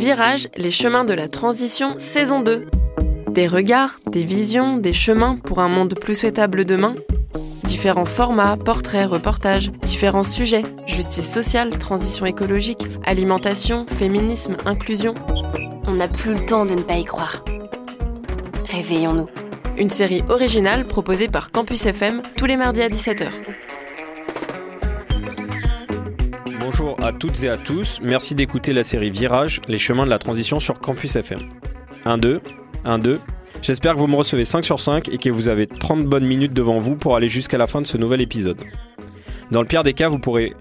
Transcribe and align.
Virage, 0.00 0.48
les 0.56 0.70
chemins 0.70 1.04
de 1.04 1.12
la 1.12 1.28
transition, 1.28 1.96
saison 1.98 2.40
2. 2.40 2.68
Des 3.32 3.46
regards, 3.46 3.98
des 4.06 4.24
visions, 4.24 4.78
des 4.78 4.94
chemins 4.94 5.36
pour 5.36 5.58
un 5.58 5.68
monde 5.68 5.94
plus 5.94 6.14
souhaitable 6.14 6.64
demain. 6.64 6.94
Différents 7.64 8.06
formats, 8.06 8.56
portraits, 8.56 9.06
reportages, 9.06 9.70
différents 9.82 10.24
sujets, 10.24 10.62
justice 10.86 11.30
sociale, 11.30 11.76
transition 11.76 12.24
écologique, 12.24 12.86
alimentation, 13.04 13.84
féminisme, 13.86 14.56
inclusion. 14.64 15.12
On 15.86 15.92
n'a 15.92 16.08
plus 16.08 16.32
le 16.32 16.46
temps 16.46 16.64
de 16.64 16.76
ne 16.76 16.82
pas 16.82 16.96
y 16.96 17.04
croire. 17.04 17.44
Réveillons-nous. 18.70 19.28
Une 19.76 19.90
série 19.90 20.22
originale 20.30 20.86
proposée 20.86 21.28
par 21.28 21.52
Campus 21.52 21.84
FM 21.84 22.22
tous 22.38 22.46
les 22.46 22.56
mardis 22.56 22.80
à 22.80 22.88
17h. 22.88 23.26
Toutes 27.20 27.44
et 27.44 27.50
à 27.50 27.58
tous, 27.58 27.98
merci 28.02 28.34
d'écouter 28.34 28.72
la 28.72 28.82
série 28.82 29.10
Virage, 29.10 29.60
les 29.68 29.78
chemins 29.78 30.06
de 30.06 30.10
la 30.10 30.18
transition 30.18 30.58
sur 30.58 30.80
Campus 30.80 31.16
FM. 31.16 31.38
1-2, 32.06 32.40
1-2, 32.86 33.18
j'espère 33.60 33.94
que 33.94 34.00
vous 34.00 34.06
me 34.06 34.16
recevez 34.16 34.46
5 34.46 34.64
sur 34.64 34.80
5 34.80 35.10
et 35.10 35.18
que 35.18 35.28
vous 35.28 35.48
avez 35.48 35.66
30 35.66 36.06
bonnes 36.06 36.24
minutes 36.24 36.54
devant 36.54 36.80
vous 36.80 36.96
pour 36.96 37.16
aller 37.16 37.28
jusqu'à 37.28 37.58
la 37.58 37.66
fin 37.66 37.82
de 37.82 37.86
ce 37.86 37.98
nouvel 37.98 38.22
épisode. 38.22 38.56
Dans 39.50 39.60
le 39.60 39.68
pire 39.68 39.82
des 39.84 39.92
cas, 39.92 40.08
vous 40.08 40.18
pourrez 40.18 40.54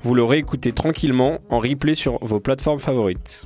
vous 0.00 0.14
le 0.14 0.24
réécouter 0.24 0.72
tranquillement 0.72 1.40
en 1.50 1.58
replay 1.58 1.94
sur 1.94 2.18
vos 2.22 2.40
plateformes 2.40 2.80
favorites. 2.80 3.44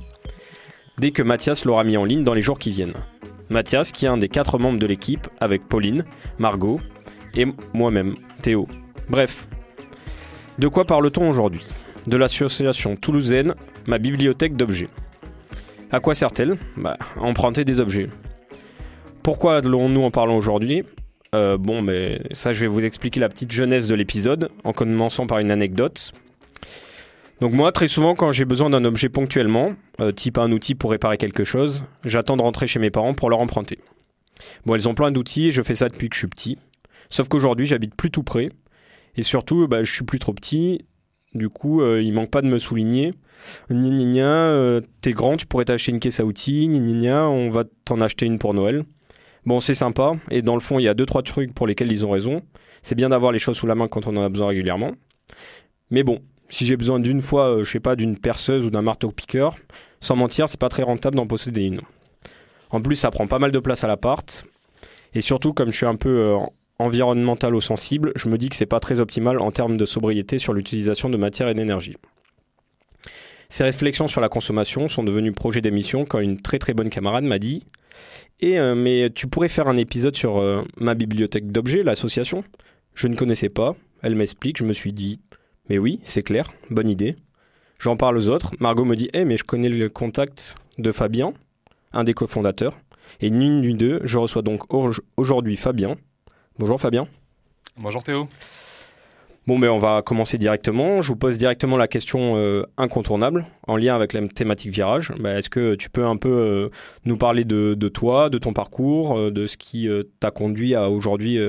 Dès 0.97 1.11
que 1.11 1.23
Mathias 1.23 1.65
l'aura 1.65 1.83
mis 1.83 1.97
en 1.97 2.05
ligne 2.05 2.23
dans 2.23 2.33
les 2.33 2.41
jours 2.41 2.57
qui 2.57 2.69
viennent. 2.69 2.95
Mathias, 3.49 3.91
qui 3.91 4.05
est 4.05 4.09
un 4.09 4.17
des 4.17 4.29
quatre 4.29 4.59
membres 4.59 4.79
de 4.79 4.87
l'équipe, 4.87 5.27
avec 5.41 5.67
Pauline, 5.67 6.05
Margot 6.39 6.79
et 7.35 7.47
moi-même, 7.73 8.13
Théo. 8.41 8.65
Bref. 9.09 9.49
De 10.57 10.69
quoi 10.69 10.85
parle-t-on 10.85 11.29
aujourd'hui? 11.29 11.65
De 12.07 12.17
l'association 12.17 12.95
toulousaine 12.95 13.53
Ma 13.85 13.97
bibliothèque 13.97 14.55
d'objets. 14.55 14.89
À 15.91 15.99
quoi 15.99 16.15
sert-elle 16.15 16.57
bah, 16.77 16.97
emprunter 17.17 17.65
des 17.65 17.79
objets. 17.79 18.09
Pourquoi 19.23 19.57
allons-nous 19.57 20.03
en 20.03 20.11
parler 20.11 20.33
aujourd'hui 20.33 20.83
Euh, 21.35 21.57
Bon, 21.57 21.81
mais 21.81 22.21
ça, 22.31 22.53
je 22.53 22.61
vais 22.61 22.67
vous 22.67 22.79
expliquer 22.79 23.19
la 23.19 23.29
petite 23.29 23.51
jeunesse 23.51 23.87
de 23.87 23.95
l'épisode, 23.95 24.49
en 24.63 24.73
commençant 24.73 25.27
par 25.27 25.39
une 25.39 25.51
anecdote. 25.51 26.13
Donc 27.39 27.53
moi, 27.53 27.71
très 27.71 27.87
souvent, 27.87 28.15
quand 28.15 28.31
j'ai 28.31 28.45
besoin 28.45 28.69
d'un 28.69 28.85
objet 28.85 29.09
ponctuellement, 29.09 29.73
euh, 29.99 30.11
type 30.11 30.37
un 30.37 30.51
outil 30.51 30.75
pour 30.75 30.91
réparer 30.91 31.17
quelque 31.17 31.43
chose, 31.43 31.85
j'attends 32.05 32.37
de 32.37 32.41
rentrer 32.41 32.67
chez 32.67 32.79
mes 32.79 32.91
parents 32.91 33.13
pour 33.13 33.29
leur 33.29 33.39
emprunter. 33.39 33.79
Bon, 34.65 34.75
elles 34.75 34.87
ont 34.87 34.93
plein 34.93 35.11
d'outils 35.11 35.47
et 35.47 35.51
je 35.51 35.61
fais 35.61 35.75
ça 35.75 35.89
depuis 35.89 36.09
que 36.09 36.15
je 36.15 36.19
suis 36.19 36.27
petit. 36.27 36.57
Sauf 37.09 37.27
qu'aujourd'hui, 37.27 37.65
j'habite 37.65 37.95
plus 37.95 38.11
tout 38.11 38.23
près. 38.23 38.49
Et 39.17 39.23
surtout, 39.23 39.67
bah, 39.67 39.83
je 39.83 39.91
suis 39.91 40.05
plus 40.05 40.19
trop 40.19 40.33
petit. 40.33 40.85
Du 41.33 41.49
coup, 41.49 41.81
euh, 41.81 42.01
il 42.01 42.13
manque 42.13 42.29
pas 42.29 42.41
de 42.41 42.47
me 42.47 42.59
souligner. 42.59 43.13
Gna 43.69 43.89
gna 43.89 44.03
gna, 44.03 44.23
euh, 44.23 44.81
t'es 45.01 45.13
grand, 45.13 45.37
tu 45.37 45.45
pourrais 45.45 45.65
t'acheter 45.65 45.91
une 45.91 45.99
caisse 45.99 46.19
à 46.19 46.25
outils. 46.25 46.67
Gna 46.67 46.79
gna 46.79 46.97
gna, 46.97 47.29
on 47.29 47.49
va 47.49 47.63
t'en 47.85 48.01
acheter 48.01 48.25
une 48.25 48.37
pour 48.37 48.53
Noël. 48.53 48.83
Bon, 49.45 49.59
c'est 49.59 49.73
sympa. 49.73 50.13
Et 50.29 50.41
dans 50.41 50.55
le 50.55 50.59
fond, 50.59 50.77
il 50.77 50.83
y 50.83 50.87
a 50.87 50.93
deux, 50.93 51.05
trois 51.05 51.23
trucs 51.23 51.53
pour 51.53 51.67
lesquels 51.67 51.91
ils 51.91 52.05
ont 52.05 52.11
raison. 52.11 52.41
C'est 52.81 52.95
bien 52.95 53.09
d'avoir 53.09 53.31
les 53.31 53.39
choses 53.39 53.57
sous 53.57 53.67
la 53.67 53.75
main 53.75 53.87
quand 53.87 54.07
on 54.07 54.15
en 54.17 54.23
a 54.23 54.29
besoin 54.29 54.47
régulièrement. 54.47 54.91
Mais 55.89 56.03
bon, 56.03 56.19
si 56.49 56.65
j'ai 56.65 56.75
besoin 56.75 56.99
d'une 56.99 57.21
fois, 57.21 57.47
euh, 57.47 57.63
je 57.63 57.71
sais 57.71 57.79
pas, 57.79 57.95
d'une 57.95 58.17
perceuse 58.17 58.65
ou 58.65 58.69
d'un 58.69 58.81
marteau-piqueur, 58.81 59.55
sans 60.01 60.15
mentir, 60.15 60.49
c'est 60.49 60.59
pas 60.59 60.69
très 60.69 60.83
rentable 60.83 61.15
d'en 61.15 61.27
posséder 61.27 61.63
une. 61.63 61.81
En 62.71 62.81
plus, 62.81 62.97
ça 62.97 63.09
prend 63.09 63.27
pas 63.27 63.39
mal 63.39 63.51
de 63.51 63.59
place 63.59 63.83
à 63.83 63.87
l'appart. 63.87 64.45
Et 65.13 65.21
surtout, 65.21 65.53
comme 65.53 65.71
je 65.71 65.77
suis 65.77 65.85
un 65.85 65.95
peu 65.95 66.35
euh, 66.81 66.85
environnementalo-sensible, 66.85 68.11
je 68.15 68.29
me 68.29 68.37
dis 68.37 68.49
que 68.49 68.55
c'est 68.55 68.65
pas 68.65 68.79
très 68.79 68.99
optimal 68.99 69.39
en 69.39 69.51
termes 69.51 69.77
de 69.77 69.85
sobriété 69.85 70.37
sur 70.37 70.53
l'utilisation 70.53 71.09
de 71.09 71.17
matière 71.17 71.47
et 71.49 71.53
d'énergie. 71.53 71.97
Ces 73.49 73.63
réflexions 73.63 74.07
sur 74.07 74.21
la 74.21 74.29
consommation 74.29 74.87
sont 74.87 75.03
devenues 75.03 75.33
projet 75.33 75.61
d'émission 75.61 76.05
quand 76.05 76.19
une 76.19 76.41
très 76.41 76.57
très 76.59 76.73
bonne 76.73 76.89
camarade 76.89 77.25
m'a 77.25 77.37
dit 77.39 77.65
Et 78.39 78.57
euh, 78.59 78.75
mais 78.75 79.09
tu 79.09 79.27
pourrais 79.27 79.49
faire 79.49 79.67
un 79.67 79.77
épisode 79.77 80.15
sur 80.15 80.37
euh, 80.37 80.63
ma 80.77 80.93
bibliothèque 80.95 81.51
d'objets, 81.51 81.83
l'association? 81.83 82.43
Je 82.93 83.07
ne 83.07 83.15
connaissais 83.15 83.49
pas. 83.49 83.75
Elle 84.03 84.15
m'explique, 84.15 84.57
je 84.57 84.63
me 84.63 84.73
suis 84.73 84.93
dit 84.93 85.19
Mais 85.69 85.77
oui, 85.77 85.99
c'est 86.03 86.23
clair, 86.23 86.51
bonne 86.69 86.89
idée. 86.89 87.15
J'en 87.79 87.97
parle 87.97 88.17
aux 88.17 88.29
autres. 88.29 88.51
Margot 88.59 88.85
me 88.85 88.95
dit 88.95 89.09
Eh, 89.13 89.25
mais 89.25 89.37
je 89.37 89.43
connais 89.43 89.69
le 89.69 89.89
contact 89.89 90.55
de 90.77 90.91
Fabien, 90.91 91.33
un 91.91 92.03
des 92.05 92.13
cofondateurs. 92.13 92.79
Et 93.19 93.29
ni 93.29 93.47
une 93.47 93.61
ni 93.61 93.73
deux, 93.73 93.99
je 94.05 94.17
reçois 94.17 94.43
donc 94.43 94.73
au- 94.73 94.91
aujourd'hui 95.17 95.57
Fabien. 95.57 95.97
Bonjour 96.59 96.79
Fabien. 96.79 97.07
Bonjour 97.77 98.03
Théo. 98.03 98.27
Bon, 99.47 99.57
mais 99.57 99.67
on 99.67 99.79
va 99.79 100.03
commencer 100.03 100.37
directement. 100.37 101.01
Je 101.01 101.07
vous 101.07 101.15
pose 101.15 101.37
directement 101.37 101.75
la 101.75 101.87
question 101.87 102.37
euh, 102.37 102.63
incontournable 102.77 103.47
en 103.67 103.75
lien 103.75 103.95
avec 103.95 104.13
la 104.13 104.27
thématique 104.27 104.71
virage. 104.71 105.11
Bah, 105.19 105.37
Est-ce 105.37 105.49
que 105.49 105.73
tu 105.73 105.89
peux 105.89 106.05
un 106.05 106.17
peu 106.17 106.29
euh, 106.29 106.69
nous 107.05 107.17
parler 107.17 107.43
de, 107.43 107.73
de 107.73 107.89
toi, 107.89 108.29
de 108.29 108.37
ton 108.37 108.53
parcours, 108.53 109.17
euh, 109.17 109.31
de 109.31 109.47
ce 109.47 109.57
qui 109.57 109.89
t'a 110.19 110.29
conduit 110.29 110.75
à 110.75 110.89
aujourd'hui 110.89 111.39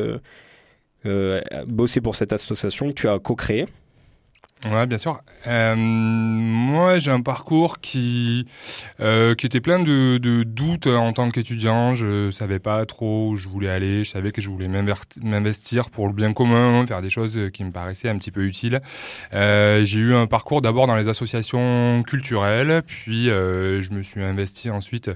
bosser 1.67 2.01
pour 2.01 2.15
cette 2.15 2.33
association 2.33 2.89
que 2.89 2.95
tu 2.95 3.09
as 3.09 3.19
co-créée? 3.19 3.67
Ouais, 4.71 4.87
bien 4.87 4.97
sûr. 4.99 5.21
Euh, 5.49 5.75
moi, 5.77 7.01
j'ai 7.01 7.11
un 7.11 7.21
parcours 7.21 7.81
qui 7.81 8.47
euh, 9.01 9.35
qui 9.35 9.45
était 9.47 9.61
plein 9.61 9.81
de, 9.81 10.19
de 10.19 10.45
doutes 10.45 10.87
en 10.87 11.13
tant 11.13 11.31
qu'étudiant. 11.31 11.97
Je 11.97 12.31
savais 12.31 12.61
pas 12.61 12.87
trop 12.87 13.31
où 13.31 13.37
je 13.37 13.49
voulais 13.49 13.69
aller. 13.69 14.05
Je 14.05 14.11
savais 14.11 14.31
que 14.31 14.41
je 14.41 14.49
voulais 14.49 14.69
m'investir 14.69 15.91
pour 15.91 16.07
le 16.07 16.13
bien 16.13 16.33
commun, 16.33 16.87
faire 16.87 17.03
des 17.03 17.11
choses 17.11 17.37
qui 17.53 17.65
me 17.65 17.73
paraissaient 17.73 18.09
un 18.09 18.17
petit 18.17 18.31
peu 18.31 18.45
utiles. 18.45 18.81
Euh, 19.35 19.85
j'ai 19.85 19.99
eu 19.99 20.15
un 20.15 20.27
parcours 20.29 20.63
d'abord 20.63 20.87
dans 20.87 20.95
les 20.95 21.09
associations 21.09 22.05
culturelles, 22.07 22.83
puis 22.87 23.31
euh, 23.31 23.83
je 23.83 23.91
me 23.91 24.05
suis 24.05 24.23
investi 24.23 24.71
ensuite. 24.71 25.11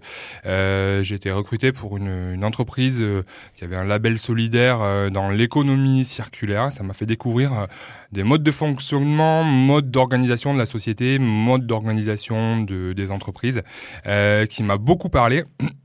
Euh, 0.44 1.04
j'ai 1.04 1.14
été 1.14 1.30
recruté 1.30 1.70
pour 1.70 1.96
une, 1.98 2.32
une 2.34 2.44
entreprise 2.44 2.98
euh, 3.00 3.22
qui 3.54 3.62
avait 3.62 3.76
un 3.76 3.84
label 3.84 4.18
solidaire 4.18 4.78
euh, 4.80 5.08
dans 5.08 5.30
l'économie 5.30 6.04
circulaire. 6.04 6.72
Ça 6.72 6.82
m'a 6.82 6.94
fait 6.94 7.06
découvrir 7.06 7.52
euh, 7.52 7.66
des 8.10 8.24
modes 8.24 8.42
de 8.42 8.50
fonctionnement, 8.50 9.35
modes 9.44 9.90
d'organisation 9.90 10.54
de 10.54 10.58
la 10.58 10.66
société, 10.66 11.18
modes 11.18 11.66
d'organisation 11.66 12.60
de, 12.62 12.92
des 12.92 13.10
entreprises, 13.10 13.62
euh, 14.06 14.46
qui 14.46 14.62
m'a 14.62 14.78
beaucoup 14.78 15.08
parlé. 15.08 15.44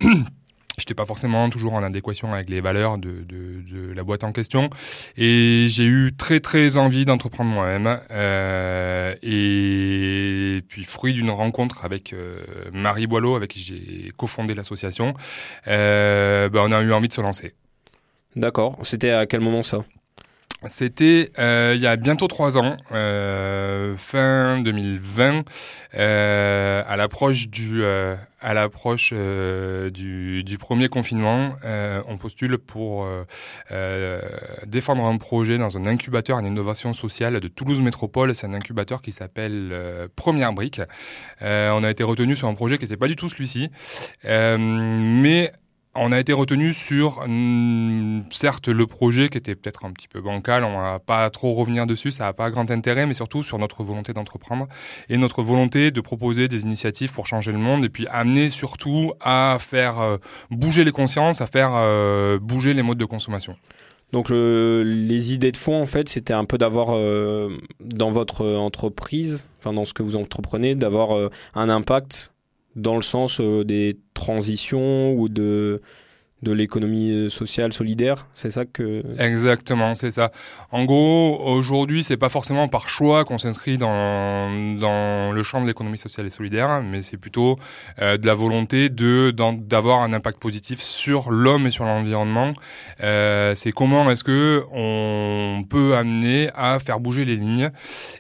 J'étais 0.78 0.96
pas 0.96 1.06
forcément 1.06 1.50
toujours 1.50 1.74
en 1.74 1.84
adéquation 1.84 2.34
avec 2.34 2.50
les 2.50 2.62
valeurs 2.62 2.98
de, 2.98 3.24
de, 3.28 3.62
de 3.62 3.94
la 3.94 4.04
boîte 4.04 4.24
en 4.24 4.32
question, 4.32 4.70
et 5.16 5.68
j'ai 5.70 5.86
eu 5.86 6.12
très 6.18 6.40
très 6.40 6.78
envie 6.78 7.06
d'entreprendre 7.06 7.52
moi-même. 7.52 8.00
Euh, 8.10 9.14
et 9.22 10.62
puis 10.68 10.84
fruit 10.84 11.14
d'une 11.14 11.30
rencontre 11.30 11.84
avec 11.86 12.14
euh, 12.14 12.42
Marie 12.74 13.06
Boileau, 13.06 13.36
avec 13.36 13.52
qui 13.52 13.60
j'ai 13.60 14.12
cofondé 14.18 14.56
l'association, 14.56 15.14
euh, 15.68 16.50
ben, 16.50 16.62
on 16.64 16.72
a 16.72 16.82
eu 16.82 16.94
envie 16.94 17.10
de 17.10 17.14
se 17.14 17.22
lancer. 17.22 17.54
D'accord. 18.36 18.80
C'était 18.84 19.12
à 19.12 19.26
quel 19.26 19.42
moment 19.42 19.64
ça? 19.64 19.84
C'était 20.70 21.32
euh, 21.40 21.74
il 21.76 21.82
y 21.82 21.88
a 21.88 21.96
bientôt 21.96 22.28
trois 22.28 22.56
ans, 22.56 22.78
euh, 22.92 23.98
fin 23.98 24.60
2020, 24.60 25.44
euh, 25.96 26.84
à 26.88 26.98
l'approche 26.98 27.50
du 27.50 27.84
euh, 27.84 28.16
à 28.40 28.54
l'approche 28.54 29.12
euh, 29.12 29.90
du, 29.90 30.44
du 30.44 30.60
premier 30.60 30.88
confinement, 30.88 31.56
euh, 31.66 32.04
on 32.08 32.18
postule 32.18 32.60
pour 32.60 33.08
défendre 34.68 35.04
un 35.06 35.18
projet 35.18 35.58
dans 35.58 35.78
un 35.78 35.88
incubateur 35.88 36.38
en 36.38 36.46
innovation 36.46 36.94
sociale 36.94 37.40
de 37.40 37.48
Toulouse 37.48 37.82
Métropole. 37.82 38.36
C'est 38.36 38.46
un 38.46 38.54
incubateur 38.54 39.02
qui 39.02 39.12
s'appelle 39.12 39.76
Première 40.16 40.54
Brique. 40.54 40.82
On 41.42 41.84
a 41.84 41.90
été 41.90 42.04
retenu 42.04 42.36
sur 42.36 42.48
un 42.48 42.54
projet 42.54 42.78
qui 42.78 42.86
n'était 42.86 42.98
pas 42.98 43.08
du 43.08 43.16
tout 43.16 43.30
celui-ci, 43.30 43.72
mais 44.24 45.52
on 45.94 46.12
a 46.12 46.20
été 46.20 46.32
retenu 46.32 46.74
sur, 46.74 47.20
hum, 47.20 48.24
certes, 48.32 48.70
le 48.70 48.88
projet 48.88 49.28
qui 49.30 49.38
était 49.38 49.56
peut-être 49.56 49.84
un 49.86 49.92
petit 49.92 50.08
peu 50.08 50.22
bancal, 50.22 50.64
on 50.64 50.80
va 50.80 51.00
pas 51.00 51.30
trop 51.30 51.54
revenir 51.54 51.86
dessus, 51.86 52.12
ça 52.12 52.24
n'a 52.26 52.34
pas 52.34 52.50
grand 52.50 52.72
intérêt, 52.72 53.06
mais 53.06 53.14
surtout 53.14 53.44
sur 53.44 53.60
notre 53.60 53.84
volonté 53.84 54.14
d'entreprendre 54.14 54.68
et 55.10 55.18
notre 55.18 55.44
volonté 55.44 55.92
de 55.92 56.00
proposer 56.02 56.48
des 56.48 56.62
initiatives 56.62 57.12
pour 57.14 57.28
changer 57.28 57.52
le 57.52 57.58
monde 57.58 57.84
et 57.84 57.90
puis 57.90 58.08
amener 58.10 58.50
surtout 58.50 59.12
à 59.20 59.58
faire 59.60 60.00
euh, 60.00 60.18
bouger 60.50 60.84
les 60.86 60.92
consciences, 60.94 61.42
à 61.42 61.48
faire 61.48 61.72
euh, 61.74 62.40
bouger 62.40 62.74
les 62.74 62.84
modes 62.84 62.98
de 62.98 63.06
consommation. 63.06 63.58
Donc 64.14 64.30
le- 64.30 64.84
les 64.84 65.34
idées 65.34 65.52
de 65.54 65.58
fond, 65.58 65.82
en 65.82 65.86
fait, 65.86 66.10
c'était 66.10 66.34
un 66.34 66.44
peu 66.46 66.58
d'avoir 66.58 66.90
euh, 66.92 67.58
dans 67.80 68.10
votre 68.10 68.46
entreprise, 68.46 69.50
enfin 69.60 69.72
dans 69.74 69.86
ce 69.86 69.94
que 69.94 70.04
vous 70.04 70.16
entreprenez, 70.18 70.76
d'avoir 70.76 71.30
un 71.54 71.70
impact 71.70 72.31
dans 72.76 72.96
le 72.96 73.02
sens 73.02 73.40
euh, 73.40 73.64
des 73.64 74.00
transitions 74.14 75.14
ou 75.14 75.30
de, 75.30 75.82
de 76.44 76.52
l'économie 76.52 77.12
euh, 77.12 77.30
sociale 77.30 77.72
solidaire. 77.72 78.28
C'est 78.34 78.50
ça 78.50 78.66
que... 78.66 79.04
Exactement, 79.20 79.94
c'est 79.96 80.12
ça. 80.12 80.32
En 80.72 80.86
gros, 80.86 81.40
aujourd'hui, 81.46 82.04
c'est 82.04 82.18
pas 82.18 82.30
forcément 82.30 82.68
par 82.68 82.90
choix 82.90 83.26
qu'on 83.26 83.38
s'inscrit 83.38 83.78
dans, 83.78 84.50
dans 84.80 85.32
le 85.32 85.44
champ 85.44 85.62
de 85.62 85.68
l'économie 85.68 85.98
sociale 85.98 86.26
et 86.26 86.32
solidaire, 86.32 86.82
mais 86.84 87.02
c'est 87.02 87.18
plutôt 87.18 87.60
euh, 88.02 88.18
de 88.18 88.26
la 88.26 88.34
volonté 88.34 88.90
de 88.90 89.32
d'avoir 89.32 90.02
un 90.02 90.14
impact 90.14 90.40
positif 90.40 90.82
sur 90.82 91.32
l'homme 91.32 91.68
et 91.68 91.72
sur 91.72 91.86
l'environnement. 91.86 92.52
Euh, 93.02 93.54
c'est 93.56 93.72
comment 93.72 94.10
est-ce 94.10 94.24
que 94.24 94.64
on 94.72 95.64
peut 95.70 95.96
amener 95.96 96.50
à 96.56 96.80
faire 96.80 97.00
bouger 97.00 97.26
les 97.26 97.36
lignes. 97.36 97.70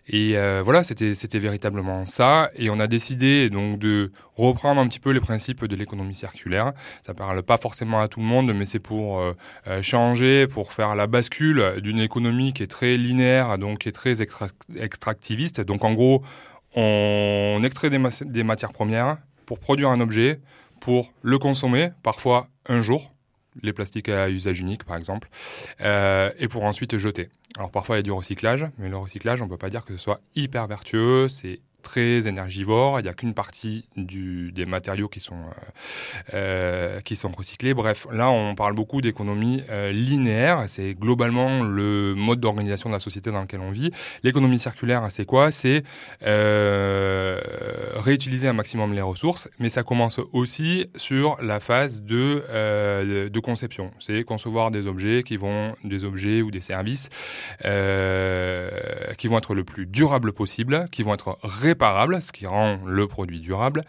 Et 0.07 0.35
voilà, 0.63 0.83
c'était 0.83 1.15
c'était 1.15 1.39
véritablement 1.39 2.05
ça. 2.05 2.49
Et 2.55 2.69
on 2.69 2.79
a 2.79 2.87
décidé 2.87 3.49
donc 3.49 3.79
de 3.79 4.11
reprendre 4.35 4.81
un 4.81 4.87
petit 4.87 4.99
peu 4.99 5.11
les 5.11 5.19
principes 5.19 5.65
de 5.65 5.75
l'économie 5.75 6.15
circulaire. 6.15 6.73
Ça 7.05 7.13
parle 7.13 7.43
pas 7.43 7.57
forcément 7.57 7.99
à 7.99 8.07
tout 8.11 8.19
le 8.19 8.25
monde, 8.25 8.53
mais 8.53 8.65
c'est 8.65 8.79
pour 8.79 9.19
euh, 9.19 9.35
euh, 9.67 9.81
changer, 9.81 10.45
pour 10.45 10.73
faire 10.73 10.95
la 10.95 11.07
bascule 11.07 11.81
d'une 11.81 11.99
économie 11.99 12.53
qui 12.53 12.61
est 12.61 12.67
très 12.67 12.97
linéaire, 12.97 13.57
donc 13.57 13.79
qui 13.79 13.89
est 13.89 13.93
très 13.93 14.17
extractiviste. 14.21 15.61
Donc 15.61 15.83
en 15.83 15.93
gros, 15.93 16.21
on 16.75 17.61
extrait 17.63 17.89
des, 17.89 18.43
matières 18.43 18.73
premières 18.73 19.17
pour 19.45 19.59
produire 19.59 19.89
un 19.89 19.99
objet, 19.99 20.39
pour 20.79 21.11
le 21.21 21.39
consommer, 21.39 21.89
parfois 22.03 22.47
un 22.67 22.81
jour, 22.81 23.13
les 23.63 23.73
plastiques 23.73 24.09
à 24.09 24.29
usage 24.29 24.59
unique 24.59 24.83
par 24.83 24.97
exemple, 24.97 25.29
euh, 25.81 26.29
et 26.37 26.47
pour 26.47 26.63
ensuite 26.63 26.97
jeter. 26.97 27.29
Alors 27.57 27.71
parfois 27.71 27.95
il 27.95 27.99
y 27.99 28.01
a 28.01 28.03
du 28.03 28.11
recyclage, 28.11 28.65
mais 28.77 28.89
le 28.89 28.97
recyclage 28.97 29.41
on 29.41 29.47
peut 29.47 29.57
pas 29.57 29.69
dire 29.69 29.83
que 29.85 29.93
ce 29.93 29.99
soit 29.99 30.21
hyper 30.35 30.67
vertueux, 30.67 31.27
c'est 31.27 31.59
très 31.81 32.27
énergivore. 32.27 32.99
Il 32.99 33.03
n'y 33.03 33.09
a 33.09 33.13
qu'une 33.13 33.33
partie 33.33 33.85
des 33.95 34.65
matériaux 34.65 35.07
qui 35.07 35.19
sont, 35.19 35.35
euh, 35.35 36.33
euh, 36.33 36.99
qui 37.01 37.15
sont 37.15 37.29
recyclés. 37.29 37.73
Bref, 37.73 38.07
là, 38.11 38.29
on 38.29 38.55
parle 38.55 38.73
beaucoup 38.73 39.01
d'économie 39.01 39.63
euh, 39.69 39.91
linéaire. 39.91 40.63
C'est 40.67 40.93
globalement 40.93 41.63
le 41.63 42.13
mode 42.15 42.39
d'organisation 42.39 42.89
de 42.89 42.95
la 42.95 42.99
société 42.99 43.31
dans 43.31 43.41
lequel 43.41 43.61
on 43.61 43.71
vit. 43.71 43.91
L'économie 44.23 44.59
circulaire, 44.59 45.05
c'est 45.09 45.25
quoi? 45.25 45.51
C'est 45.51 45.83
réutiliser 48.03 48.47
un 48.47 48.53
maximum 48.53 48.93
les 48.93 49.01
ressources, 49.01 49.49
mais 49.59 49.69
ça 49.69 49.83
commence 49.83 50.19
aussi 50.31 50.87
sur 50.95 51.37
la 51.41 51.59
phase 51.59 52.01
de, 52.01 52.43
conception. 53.41 53.91
C'est 53.99 54.23
concevoir 54.23 54.69
des 54.69 54.85
objets 54.85 55.23
qui 55.23 55.35
vont, 55.35 55.75
des 55.83 56.03
objets 56.03 56.43
ou 56.43 56.51
des 56.51 56.61
services 56.61 57.09
qui 57.61 59.27
vont 59.27 59.37
être 59.37 59.55
le 59.55 59.63
plus 59.63 59.87
durable 59.87 60.31
possible, 60.31 60.87
qui 60.91 61.03
vont 61.03 61.13
être 61.13 61.39
réparable, 61.71 62.21
ce 62.21 62.33
qui 62.33 62.45
rend 62.45 62.79
le 62.85 63.07
produit 63.07 63.39
durable. 63.39 63.83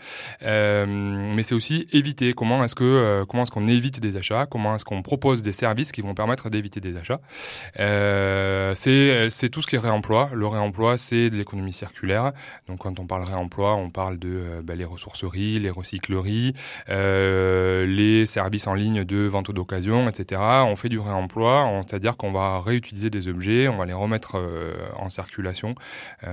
Euh, 0.45 0.87
mais 0.87 1.43
c'est 1.43 1.55
aussi 1.55 1.89
éviter. 1.93 2.33
Comment 2.33 2.63
est-ce 2.63 2.77
que 2.77 2.85
euh, 2.85 3.25
comment 3.25 3.43
est-ce 3.43 3.51
qu'on 3.51 3.67
évite 3.67 3.99
des 3.99 4.17
achats? 4.17 4.47
Comment 4.47 4.77
est-ce 4.77 4.85
qu'on 4.85 5.03
propose 5.03 5.43
des 5.43 5.53
services 5.53 5.91
qui 5.91 6.01
vont 6.01 6.15
permettre 6.15 6.49
d'éviter 6.49 6.81
des 6.81 6.97
achats? 6.97 7.21
Euh, 7.81 8.75
C'est 8.77 9.49
tout 9.49 9.63
ce 9.63 9.67
qui 9.67 9.77
est 9.77 9.81
réemploi. 9.91 10.31
Le 10.33 10.47
réemploi, 10.47 10.97
c'est 10.97 11.29
de 11.31 11.37
l'économie 11.37 11.73
circulaire. 11.73 12.33
Donc 12.69 12.79
quand 12.85 13.01
on 13.01 13.07
parle 13.07 13.25
réemploi, 13.25 13.75
on 13.75 13.91
parle 13.91 14.17
de 14.19 14.33
bah, 14.63 14.77
les 14.77 14.85
ressourceries, 14.85 15.59
les 15.59 15.71
recycleries, 15.71 16.55
les 16.89 18.27
services 18.27 18.67
en 18.69 18.75
ligne 18.75 19.03
de 19.05 19.27
vente 19.27 19.51
d'occasion, 19.51 20.09
etc. 20.09 20.41
On 20.73 20.77
fait 20.77 20.89
du 20.89 21.01
réemploi, 21.01 21.83
c'est-à-dire 21.87 22.17
qu'on 22.17 22.33
va 22.33 22.61
réutiliser 22.61 23.11
des 23.11 23.27
objets, 23.27 23.67
on 23.67 23.77
va 23.77 23.87
les 23.87 23.99
remettre 24.05 24.33
en 24.97 25.09
circulation. 25.09 25.75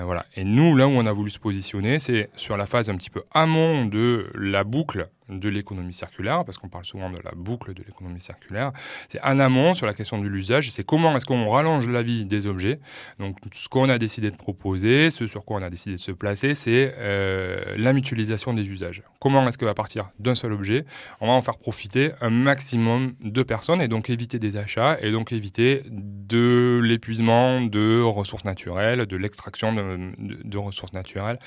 voilà. 0.10 0.26
Et 0.36 0.44
nous, 0.44 0.76
là 0.76 0.86
où 0.88 0.92
on 0.92 1.06
a 1.06 1.12
voulu 1.12 1.32
se 1.32 1.39
positionner, 1.40 2.00
c'est 2.00 2.30
sur 2.36 2.58
la 2.58 2.66
phase 2.66 2.90
un 2.90 2.96
petit 2.96 3.10
peu 3.10 3.24
amont 3.34 3.86
de 3.86 4.30
la 4.36 4.64
boucle 4.64 5.10
de 5.30 5.50
l'économie 5.50 5.94
circulaire, 5.94 6.44
parce 6.46 6.58
qu'on 6.58 6.70
parle 6.70 6.86
souvent 6.86 7.10
de 7.10 7.18
la 7.18 7.32
boucle 7.36 7.74
de 7.74 7.84
l'économie 7.84 8.22
circulaire. 8.22 8.72
C'est 9.08 9.22
en 9.24 9.40
amont 9.40 9.74
sur 9.74 9.86
la 9.86 9.94
question 9.94 10.20
de 10.20 10.28
l'usage, 10.28 10.70
c'est 10.70 10.84
comment 10.86 11.16
est-ce 11.16 11.26
qu'on 11.26 11.50
rallonge 11.50 11.88
la 11.88 12.04
vie 12.04 12.26
des 12.26 12.48
objets. 12.48 12.80
Donc 13.20 13.38
ce 13.54 13.70
qu'on 13.70 13.90
a 13.90 13.98
décidé 13.98 14.32
de 14.32 14.36
proposer, 14.36 15.12
ce 15.12 15.28
sur 15.28 15.46
quoi 15.46 15.60
on 15.60 15.64
a 15.64 15.70
décidé 15.70 15.96
de 15.96 16.02
se 16.02 16.12
placer, 16.12 16.56
c'est 16.56 16.96
euh, 16.98 17.76
la 17.78 17.94
mutualisation 17.94 18.54
des 18.54 18.68
usages. 18.68 19.04
Comment 19.20 19.48
est-ce 19.48 19.58
qu'à 19.58 19.74
partir 19.74 20.10
d'un 20.20 20.36
seul 20.36 20.54
objet, 20.54 20.86
on 21.22 21.28
va 21.28 21.34
en 21.34 21.42
faire 21.42 21.58
profiter 21.58 22.12
un 22.22 22.30
maximum 22.30 23.14
de 23.22 23.44
personnes 23.44 23.82
et 23.82 23.88
donc 23.88 24.10
éviter 24.10 24.40
des 24.40 24.58
achats 24.58 24.98
et 25.02 25.12
donc 25.12 25.32
éviter 25.32 25.84
de 25.90 26.82
l'épuisement 26.84 27.62
de 27.62 28.02
ressources 28.02 28.46
naturelles, 28.46 29.06
de 29.06 29.18
l'extraction 29.18 29.74
de, 29.74 30.14
de, 30.18 30.58
ressources 30.58 30.94
naturelles, 30.94 31.40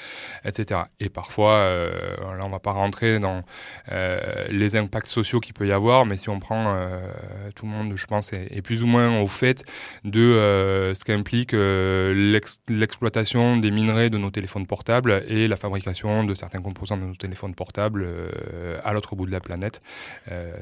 etc. 0.45 0.83
Et 1.01 1.09
parfois, 1.09 1.55
euh, 1.55 2.37
là 2.37 2.45
on 2.45 2.51
va 2.51 2.61
pas 2.61 2.73
rentrer 2.73 3.19
dans 3.19 3.41
les 4.51 4.77
impacts 4.77 5.09
sociaux 5.09 5.41
qu'il 5.41 5.55
peut 5.55 5.67
y 5.67 5.73
avoir, 5.73 6.07
mais 6.07 6.17
si 6.17 6.29
on 6.29 6.39
prend 6.39 6.75
euh, 6.75 7.01
tout 7.55 7.67
le 7.67 7.73
monde, 7.73 7.93
je 7.97 8.07
pense, 8.07 8.33
est, 8.33 8.63
plus 8.63 8.83
ou 8.83 8.87
moins 8.87 9.21
au 9.21 9.27
fait 9.27 9.65
de 10.05 10.21
euh, 10.21 10.95
ce 10.95 11.05
qu'implique 11.05 11.53
l'exploitation 11.53 13.57
des 13.57 13.71
minerais 13.71 14.11
de 14.11 14.19
nos 14.19 14.31
téléphones 14.31 14.67
portables 14.67 15.25
et 15.29 15.49
la 15.49 15.57
fabrication 15.57 16.25
de 16.25 16.35
certains 16.35 16.61
composants 16.61 16.97
de 16.97 17.05
nos 17.05 17.15
téléphones 17.15 17.55
portables 17.55 18.07
à 18.85 18.93
l'autre 18.93 19.17
bout 19.17 19.27
de 19.27 19.33
la 19.33 19.41
planète. 19.41 19.81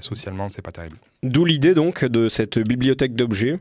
socialement, 0.00 0.48
c'est 0.48 0.62
pas 0.62 0.72
terrible. 0.72 0.96
D'où 1.22 1.44
l'idée 1.44 1.74
donc 1.74 2.04
de 2.04 2.28
cette 2.28 2.58
bibliothèque 2.58 3.14
d'objets. 3.14 3.58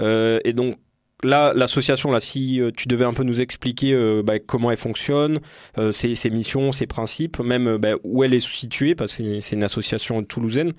et 0.00 0.52
donc 0.52 0.78
là, 1.22 1.52
l'association, 1.54 2.10
là, 2.10 2.20
si 2.20 2.60
euh, 2.60 2.70
tu 2.76 2.88
devais 2.88 3.04
un 3.04 3.12
peu 3.12 3.24
nous 3.24 3.40
expliquer 3.40 3.92
euh, 3.92 4.22
bah, 4.22 4.38
comment 4.38 4.70
elle 4.70 4.76
fonctionne, 4.76 5.40
euh, 5.78 5.92
ses, 5.92 6.30
missions, 6.30 6.72
ses 6.72 6.86
principes, 6.86 7.38
même 7.40 7.76
bah, 7.78 7.94
où 8.04 8.24
elle 8.24 8.34
est 8.34 8.46
située, 8.46 8.94
parce 8.94 9.16
que 9.16 9.40
c'est 9.40 9.56
une 9.56 9.64
association 9.64 10.22
toulousaine, 10.22 10.72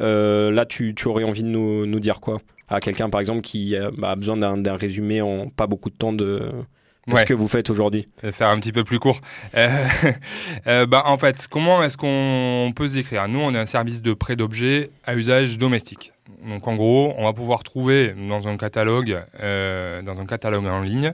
là, 0.00 0.64
tu, 0.66 0.94
aurais 1.06 1.24
envie 1.24 1.42
de 1.42 1.48
nous, 1.48 1.86
nous 1.86 2.00
dire 2.00 2.20
quoi? 2.20 2.40
À 2.68 2.80
quelqu'un, 2.80 3.08
par 3.08 3.20
exemple, 3.20 3.42
qui 3.42 3.76
bah, 3.96 4.10
a 4.10 4.16
besoin 4.16 4.36
d'un 4.36 4.76
résumé 4.76 5.20
en 5.20 5.48
pas 5.48 5.66
beaucoup 5.66 5.90
de 5.90 5.94
temps 5.94 6.12
de, 6.12 6.50
ce 7.14 7.24
que 7.24 7.34
vous 7.34 7.48
faites 7.48 7.70
aujourd'hui 7.70 8.08
Faire 8.32 8.48
un 8.48 8.58
petit 8.58 8.72
peu 8.72 8.84
plus 8.84 8.98
court. 8.98 9.20
bah, 9.54 11.02
en 11.06 11.18
fait, 11.18 11.46
comment 11.48 11.82
est-ce 11.82 11.96
qu'on 11.96 12.72
peut 12.74 12.88
se 12.88 12.94
décrire? 12.94 13.28
Nous, 13.28 13.40
on 13.40 13.54
est 13.54 13.58
un 13.58 13.66
service 13.66 14.02
de 14.02 14.12
prêt 14.12 14.36
d'objets 14.36 14.88
à 15.04 15.14
usage 15.14 15.58
domestique. 15.58 16.12
Donc 16.46 16.66
en 16.68 16.74
gros, 16.74 17.14
on 17.16 17.24
va 17.24 17.32
pouvoir 17.32 17.62
trouver 17.62 18.14
dans 18.16 18.48
un 18.48 18.56
catalogue, 18.56 19.22
euh, 19.40 20.02
dans 20.02 20.18
un 20.18 20.26
catalogue 20.26 20.66
en 20.66 20.80
ligne, 20.80 21.12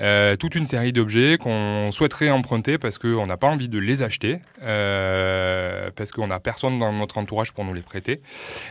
euh, 0.00 0.36
toute 0.36 0.54
une 0.54 0.64
série 0.64 0.92
d'objets 0.92 1.38
qu'on 1.38 1.90
souhaiterait 1.92 2.30
emprunter 2.30 2.78
parce 2.78 2.98
qu'on 2.98 3.26
n'a 3.26 3.36
pas 3.36 3.48
envie 3.48 3.68
de 3.68 3.78
les 3.78 4.02
acheter, 4.02 4.38
euh, 4.62 5.79
parce 6.00 6.12
qu'on 6.12 6.28
n'a 6.28 6.40
personne 6.40 6.78
dans 6.78 6.94
notre 6.94 7.18
entourage 7.18 7.52
pour 7.52 7.62
nous 7.62 7.74
les 7.74 7.82
prêter. 7.82 8.22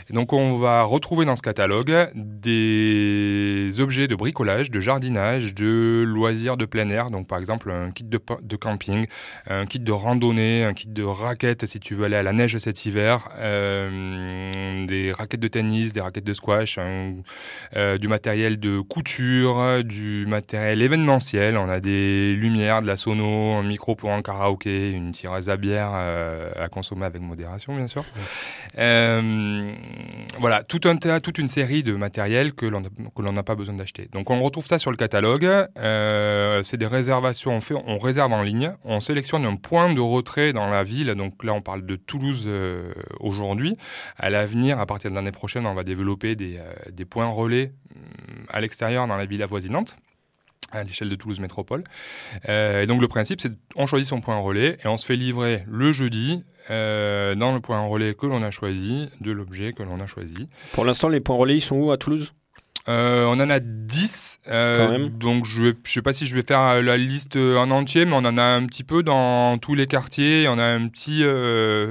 Donc 0.10 0.34
on 0.34 0.58
va 0.58 0.82
retrouver 0.82 1.28
dans 1.28 1.36
ce 1.36 1.44
catalogue 1.44 2.10
des 2.16 3.72
objets 3.78 4.08
de 4.08 4.16
bricolage, 4.16 4.72
de 4.72 4.80
jardinage, 4.80 5.54
de 5.54 6.04
loisirs 6.08 6.58
de 6.58 6.66
plein 6.66 6.90
air. 6.90 7.12
Donc 7.12 7.28
par 7.28 7.38
exemple 7.38 7.70
un 7.70 7.92
kit 7.92 8.04
de, 8.04 8.20
de 8.42 8.56
camping, 8.56 9.06
un 9.48 9.68
kit 9.68 9.80
de 9.80 9.92
randonnée, 9.92 10.64
un 10.64 10.74
kit 10.74 10.88
de 10.88 11.04
raquettes 11.04 11.68
si 11.68 11.80
tu 11.80 11.94
veux 11.94 12.06
aller 12.06 12.16
à 12.16 12.24
la 12.24 12.34
neige 12.34 12.58
cet 12.58 12.88
hiver, 12.88 13.30
euh, 13.38 14.88
des 14.88 15.12
raquettes 15.12 15.40
de 15.40 15.48
tennis 15.48 15.92
des 15.92 16.02
raquettes 16.02 16.24
de 16.24 16.34
squash, 16.34 16.80
euh, 16.80 17.98
du 18.00 18.08
matériel 18.08 18.60
de 18.60 18.80
couture, 18.80 19.84
du 19.84 20.26
matériel 20.26 20.82
événementiel. 20.82 21.58
On 21.58 21.70
a 21.70 21.80
des 21.80 22.34
lumières, 22.34 22.82
de 22.82 22.88
la 22.88 22.96
sono, 22.96 23.54
un 23.54 23.64
micro 23.64 23.94
pour 23.94 24.12
un 24.12 24.24
karaoké, 24.24 24.90
une 24.90 25.12
tireuse 25.12 25.48
à 25.50 25.58
bière 25.58 25.92
euh, 25.94 26.52
à 26.58 26.70
consommer 26.70 27.06
avec 27.06 27.19
modération, 27.20 27.76
bien 27.76 27.88
sûr. 27.88 28.06
Euh, 28.78 29.74
voilà, 30.40 30.64
toute 30.64 30.86
une 30.86 31.48
série 31.48 31.84
de 31.84 31.94
matériel 31.94 32.54
que 32.54 32.66
l'on 32.66 33.32
n'a 33.32 33.44
pas 33.44 33.56
besoin 33.56 33.76
d'acheter. 33.76 34.08
Donc 34.12 34.30
on 34.30 34.40
retrouve 34.42 34.66
ça 34.66 34.80
sur 34.80 34.92
le 34.92 34.98
catalogue. 34.98 35.48
c'est 36.64 36.78
des 36.78 36.88
réservations. 36.88 37.52
On 37.52 37.62
fait, 37.62 37.76
on 37.86 38.00
réserve 38.00 38.34
en 38.34 38.44
ligne. 38.44 38.74
On 38.84 39.00
sélectionne 39.00 39.46
un 39.46 39.56
point 39.56 39.94
de 39.94 40.02
retrait 40.02 40.54
dans 40.54 40.68
la 40.70 40.84
ville. 40.84 41.14
Donc 41.16 41.44
là, 41.44 41.54
on 41.54 41.62
parle 41.62 41.86
de 41.86 41.96
Toulouse 41.96 42.48
aujourd'hui. 43.20 43.78
À 44.18 44.30
l'avenir, 44.30 44.80
à 44.80 44.86
partir 44.86 45.10
de 45.10 45.16
l'année 45.16 45.32
prochaine, 45.32 45.66
on 45.66 45.74
va 45.74 45.84
développer 45.84 46.36
des, 46.36 46.58
euh, 46.58 47.06
points 47.10 47.28
relais 47.28 47.74
hum, 47.96 48.46
à 48.50 48.62
l'extérieur 48.62 49.08
dans 49.08 49.18
la 49.18 49.26
ville 49.26 49.44
avoisinante 49.44 49.98
à 50.72 50.84
l'échelle 50.84 51.10
de 51.10 51.16
Toulouse 51.16 51.40
Métropole. 51.40 51.84
Euh, 52.48 52.84
et 52.84 52.88
donc 52.88 53.02
le 53.02 53.08
principe, 53.08 53.42
c'est 53.42 53.52
on 53.76 53.88
choisit 53.88 54.08
son 54.08 54.22
point 54.22 54.38
relais 54.38 54.78
et 54.84 54.88
on 54.88 54.98
se 54.98 55.06
fait 55.06 55.16
livrer 55.16 55.64
le 55.68 55.92
jeudi 55.94 56.44
euh, 56.70 57.36
dans 57.36 57.54
le 57.54 57.60
point 57.60 57.80
relais 57.82 58.14
que 58.14 58.26
l'on 58.26 58.44
a 58.44 58.52
choisi 58.52 59.10
de 59.22 59.32
l'objet 59.32 59.74
que 59.74 59.84
l'on 59.84 60.00
a 60.00 60.08
choisi. 60.08 60.48
Pour 60.74 60.86
l'instant, 60.86 61.10
les 61.10 61.20
points 61.20 61.36
relais, 61.36 61.58
ils 61.58 61.62
sont 61.62 61.78
où 61.78 61.92
à 61.92 61.98
Toulouse? 61.98 62.34
Euh, 62.90 63.26
on 63.26 63.40
en 63.40 63.50
a 63.52 63.60
10. 63.60 64.40
Euh, 64.48 65.10
donc 65.10 65.46
je 65.46 65.62
ne 65.62 65.74
sais 65.86 66.02
pas 66.02 66.12
si 66.12 66.26
je 66.26 66.34
vais 66.34 66.42
faire 66.42 66.62
euh, 66.62 66.82
la 66.82 66.98
liste 66.98 67.36
en 67.36 67.70
entier, 67.70 68.06
mais 68.06 68.14
on 68.14 68.26
en 68.26 68.38
a 68.38 68.44
un 68.44 68.66
petit 68.66 68.84
peu 68.84 69.04
dans 69.04 69.60
tous 69.60 69.76
les 69.76 69.86
quartiers. 69.86 70.48
On 70.50 70.58
a 70.58 70.64
un 70.64 70.88
petit 70.88 71.24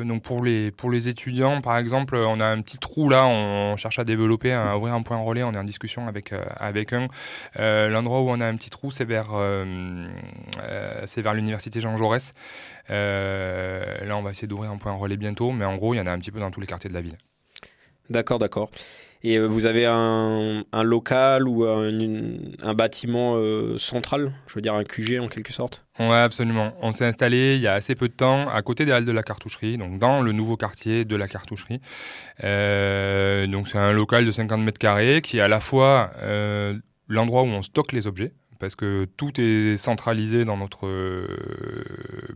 donc 0.04 0.22
pour 0.22 0.44
les 0.44 0.72
pour 0.72 0.90
les 0.90 1.08
étudiants 1.08 1.60
par 1.60 1.78
exemple, 1.78 2.16
on 2.16 2.40
a 2.40 2.46
un 2.46 2.60
petit 2.62 2.78
trou 2.78 3.08
là. 3.08 3.26
On 3.26 3.76
cherche 3.76 4.00
à 4.00 4.04
développer, 4.04 4.52
à 4.52 4.76
ouvrir 4.76 4.94
un 4.94 5.02
point 5.02 5.18
relais. 5.18 5.44
On 5.44 5.54
est 5.54 5.58
en 5.58 5.64
discussion 5.64 6.08
avec 6.08 6.32
avec 6.56 6.92
un. 6.92 7.08
L'endroit 7.56 8.20
où 8.22 8.30
on 8.30 8.40
a 8.40 8.46
un 8.46 8.56
petit 8.56 8.70
trou, 8.70 8.90
c'est 8.90 9.04
vers 9.04 9.28
c'est 11.06 11.22
vers 11.22 11.34
l'université 11.34 11.80
Jean 11.80 11.96
Jaurès. 11.96 12.32
là, 12.88 14.16
on 14.16 14.22
va 14.22 14.30
essayer 14.30 14.48
d'ouvrir 14.48 14.72
un 14.72 14.78
point 14.78 14.92
relais 14.92 15.16
bientôt, 15.16 15.52
mais 15.52 15.64
en 15.64 15.76
gros, 15.76 15.94
il 15.94 15.98
y 15.98 16.00
en 16.00 16.06
a 16.06 16.12
un 16.12 16.18
petit 16.18 16.32
peu 16.32 16.40
dans 16.40 16.50
tous 16.50 16.60
les 16.60 16.66
quartiers 16.66 16.90
de 16.90 16.94
la 16.94 17.02
ville. 17.02 17.18
D'accord, 18.10 18.38
d'accord. 18.38 18.70
Et 19.22 19.36
euh, 19.36 19.46
vous 19.46 19.66
avez 19.66 19.84
un, 19.86 20.64
local 20.84 21.48
ou 21.48 21.64
un, 21.64 22.74
bâtiment 22.74 23.34
euh, 23.36 23.76
central, 23.76 24.32
je 24.46 24.54
veux 24.54 24.60
dire 24.60 24.74
un 24.74 24.84
QG 24.84 25.18
en 25.20 25.28
quelque 25.28 25.52
sorte? 25.52 25.84
Ouais, 25.98 26.16
absolument. 26.16 26.72
On 26.80 26.92
s'est 26.92 27.06
installé 27.06 27.56
il 27.56 27.60
y 27.60 27.66
a 27.66 27.74
assez 27.74 27.94
peu 27.94 28.08
de 28.08 28.12
temps 28.12 28.48
à 28.48 28.62
côté 28.62 28.86
des 28.86 28.92
halles 28.92 29.04
de 29.04 29.12
la 29.12 29.24
cartoucherie, 29.24 29.76
donc 29.76 29.98
dans 29.98 30.22
le 30.22 30.32
nouveau 30.32 30.56
quartier 30.56 31.04
de 31.04 31.16
la 31.16 31.26
cartoucherie. 31.26 31.80
Euh, 32.44 33.46
donc 33.48 33.66
c'est 33.68 33.78
un 33.78 33.92
local 33.92 34.24
de 34.24 34.30
50 34.30 34.60
mètres 34.60 34.78
carrés 34.78 35.20
qui 35.20 35.38
est 35.38 35.42
à 35.42 35.48
la 35.48 35.60
fois 35.60 36.12
l'endroit 37.08 37.42
où 37.42 37.46
on 37.46 37.62
stocke 37.62 37.92
les 37.92 38.06
objets 38.06 38.32
parce 38.58 38.74
que 38.74 39.06
tout 39.16 39.40
est 39.40 39.76
centralisé 39.76 40.44
dans 40.44 40.56
notre, 40.56 40.86
euh, 40.86 41.26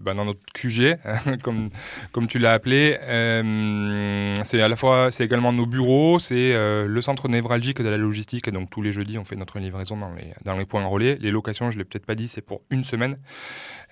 bah, 0.01 0.15
dans 0.15 0.25
notre 0.25 0.41
QG, 0.55 0.97
comme, 1.43 1.71
comme 2.13 2.27
tu 2.27 2.39
l'as 2.39 2.53
appelé. 2.53 2.97
Euh, 3.03 4.35
c'est 4.45 4.61
à 4.63 4.69
la 4.69 4.77
fois, 4.77 5.11
c'est 5.11 5.25
également 5.25 5.53
nos 5.53 5.67
bureaux, 5.67 6.19
c'est 6.19 6.55
euh, 6.55 6.87
le 6.87 7.03
centre 7.03 7.29
névralgique 7.29 7.83
de 7.83 7.89
la 7.89 7.97
logistique. 7.97 8.49
Donc 8.51 8.71
tous 8.71 8.83
les 8.83 8.93
jeudis, 8.93 9.19
on 9.19 9.25
fait 9.25 9.37
notre 9.37 9.59
livraison 9.59 9.97
dans 9.97 10.13
les, 10.15 10.33
dans 10.45 10.57
les 10.57 10.67
points 10.67 10.85
relais. 10.85 11.19
Les 11.21 11.31
locations, 11.31 11.71
je 11.71 11.79
l'ai 11.79 11.85
peut-être 11.85 12.07
pas 12.07 12.15
dit, 12.15 12.29
c'est 12.29 12.43
pour 12.43 12.63
une 12.71 12.85
semaine. 12.85 13.19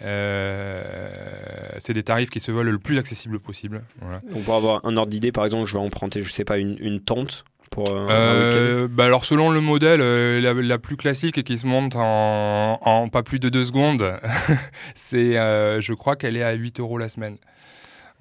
c'est 0.01 1.95
des 1.95 2.03
tarifs 2.03 2.31
qui 2.31 2.41
se 2.41 2.53
veulent 2.53 2.71
le 2.71 2.79
plus 2.79 2.99
accessible 2.99 3.41
possible. 3.41 3.83
Voilà. 4.01 4.21
Donc 4.33 4.45
pour 4.45 4.55
avoir 4.55 4.85
un 4.85 4.97
ordre 4.97 5.11
d'idée, 5.11 5.33
par 5.33 5.45
exemple, 5.45 5.67
je 5.67 5.75
vais 5.75 5.81
emprunter, 5.81 6.23
je 6.23 6.33
sais 6.33 6.45
pas, 6.45 6.59
une 6.59 7.01
tente 7.01 7.45
pour 7.71 7.87
euh, 7.93 8.89
bah 8.91 9.05
alors 9.05 9.25
selon 9.25 9.50
le 9.50 9.61
modèle 9.61 10.00
euh, 10.03 10.41
la, 10.41 10.55
la, 10.55 10.79
plus 10.79 10.97
classique 10.97 11.39
et 11.39 11.45
qui 11.45 11.57
se 11.57 11.67
monte 11.67 11.95
en, 11.95 12.81
en 12.83 13.09
pas 13.09 13.23
plus 13.23 13.39
de 13.39 13.49
deux 13.49 13.65
secondes, 13.65 14.19
c'est 14.97 15.39
euh, 15.39 15.81
je 15.81 15.93
crois 15.93 16.17
qu'elle 16.17 16.37
est 16.37 16.43
à 16.43 16.53
8 16.53 16.81
euros 16.81 16.99
la 16.99 17.09
semaine. 17.09 17.37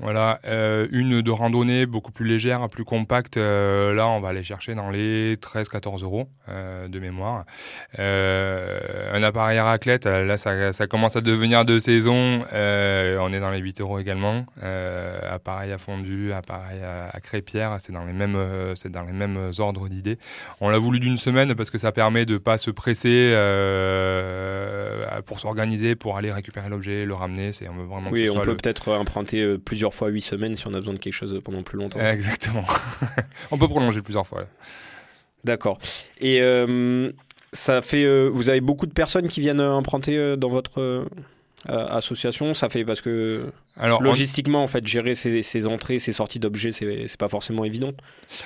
Voilà, 0.02 0.40
euh, 0.48 0.88
une 0.92 1.22
de 1.22 1.32
randonnée 1.32 1.86
beaucoup 1.86 2.14
plus 2.14 2.26
légère, 2.26 2.70
plus 2.70 2.86
compacte. 2.86 3.36
Euh, 3.36 3.94
là, 3.94 4.08
on 4.08 4.22
va 4.22 4.30
aller 4.30 4.46
chercher 4.46 4.74
dans 4.74 4.90
les 4.90 5.36
13-14 5.36 6.04
euros 6.04 6.30
euh, 6.48 6.88
de 6.88 7.00
mémoire. 7.00 7.44
Euh, 8.00 8.80
un 9.14 9.22
appareil 9.24 9.58
à 9.58 9.66
raclette, 9.66 10.06
euh, 10.06 10.24
là, 10.26 10.38
ça, 10.38 10.72
ça, 10.72 10.88
commence 10.88 11.18
à 11.18 11.22
devenir 11.22 11.66
de 11.66 11.80
saison. 11.80 12.46
Euh, 12.54 13.18
on 13.20 13.34
est 13.34 13.42
dans 13.42 13.50
les 13.50 13.60
8 13.60 13.82
euros 13.82 14.00
également. 14.00 14.46
appareil 15.30 15.74
à 15.74 15.78
fondu, 15.78 16.32
appareil 16.32 16.80
à, 16.82 17.10
à 17.12 17.20
crêpière, 17.20 17.76
c'est 17.80 17.92
dans 17.92 18.06
les 18.06 18.14
mêmes, 18.14 18.38
c'est 18.76 18.92
dans 18.92 19.04
les 19.04 19.12
mêmes 19.12 19.52
ordres 19.60 19.90
d'idées. 19.90 20.18
On 20.62 20.70
l'a 20.70 20.78
voulu 20.78 21.02
d'une 21.02 21.18
semaine 21.18 21.56
parce 21.56 21.70
que 21.70 21.78
ça 21.78 21.92
permet 21.92 22.26
de 22.26 22.38
pas 22.38 22.58
se 22.58 22.72
presser 22.72 23.34
pour 25.26 25.42
s'organiser, 25.42 25.96
pour 25.96 26.16
aller 26.16 26.32
récupérer 26.32 26.70
l'objet, 26.70 27.04
le 27.06 27.14
ramener. 27.14 27.52
C'est 27.52 27.68
on 27.68 27.76
veut 27.76 27.84
vraiment. 27.84 28.10
Oui, 28.12 28.30
on 28.30 28.40
peut 28.40 28.56
peut-être 28.56 28.94
emprunter 28.94 29.58
plusieurs 29.58 29.89
fois 29.94 30.10
8 30.10 30.22
semaines 30.22 30.56
si 30.56 30.68
on 30.68 30.74
a 30.74 30.80
besoin 30.80 30.94
de 30.94 31.00
quelque 31.00 31.14
chose 31.14 31.40
pendant 31.44 31.64
plus 31.64 31.78
longtemps. 31.78 32.00
Exactement. 32.00 32.66
on 33.52 33.58
peut 33.58 33.68
prolonger 33.68 34.02
plusieurs 34.02 34.28
fois. 34.28 34.46
D'accord. 35.44 35.80
Et 36.20 36.42
euh, 36.42 37.12
ça 37.54 37.82
fait, 37.82 38.04
euh, 38.04 38.30
vous 38.32 38.50
avez 38.50 38.62
beaucoup 38.62 38.86
de 38.86 38.94
personnes 38.94 39.28
qui 39.28 39.42
viennent 39.42 39.62
emprunter 39.62 40.18
euh, 40.18 40.36
dans 40.36 40.50
votre 40.50 41.06
association? 41.68 42.54
Ça 42.54 42.70
fait 42.70 42.86
parce 42.86 43.02
que 43.02 43.52
alors, 43.78 44.02
logistiquement, 44.02 44.64
en 44.64 44.68
fait, 44.68 44.86
gérer 44.88 45.14
ces, 45.14 45.68
entrées, 45.68 46.00
ces 46.00 46.14
sorties 46.14 46.40
d'objets, 46.40 46.72
c'est 46.72 47.18
pas 47.18 47.28
forcément 47.28 47.66
évident. 47.66 47.92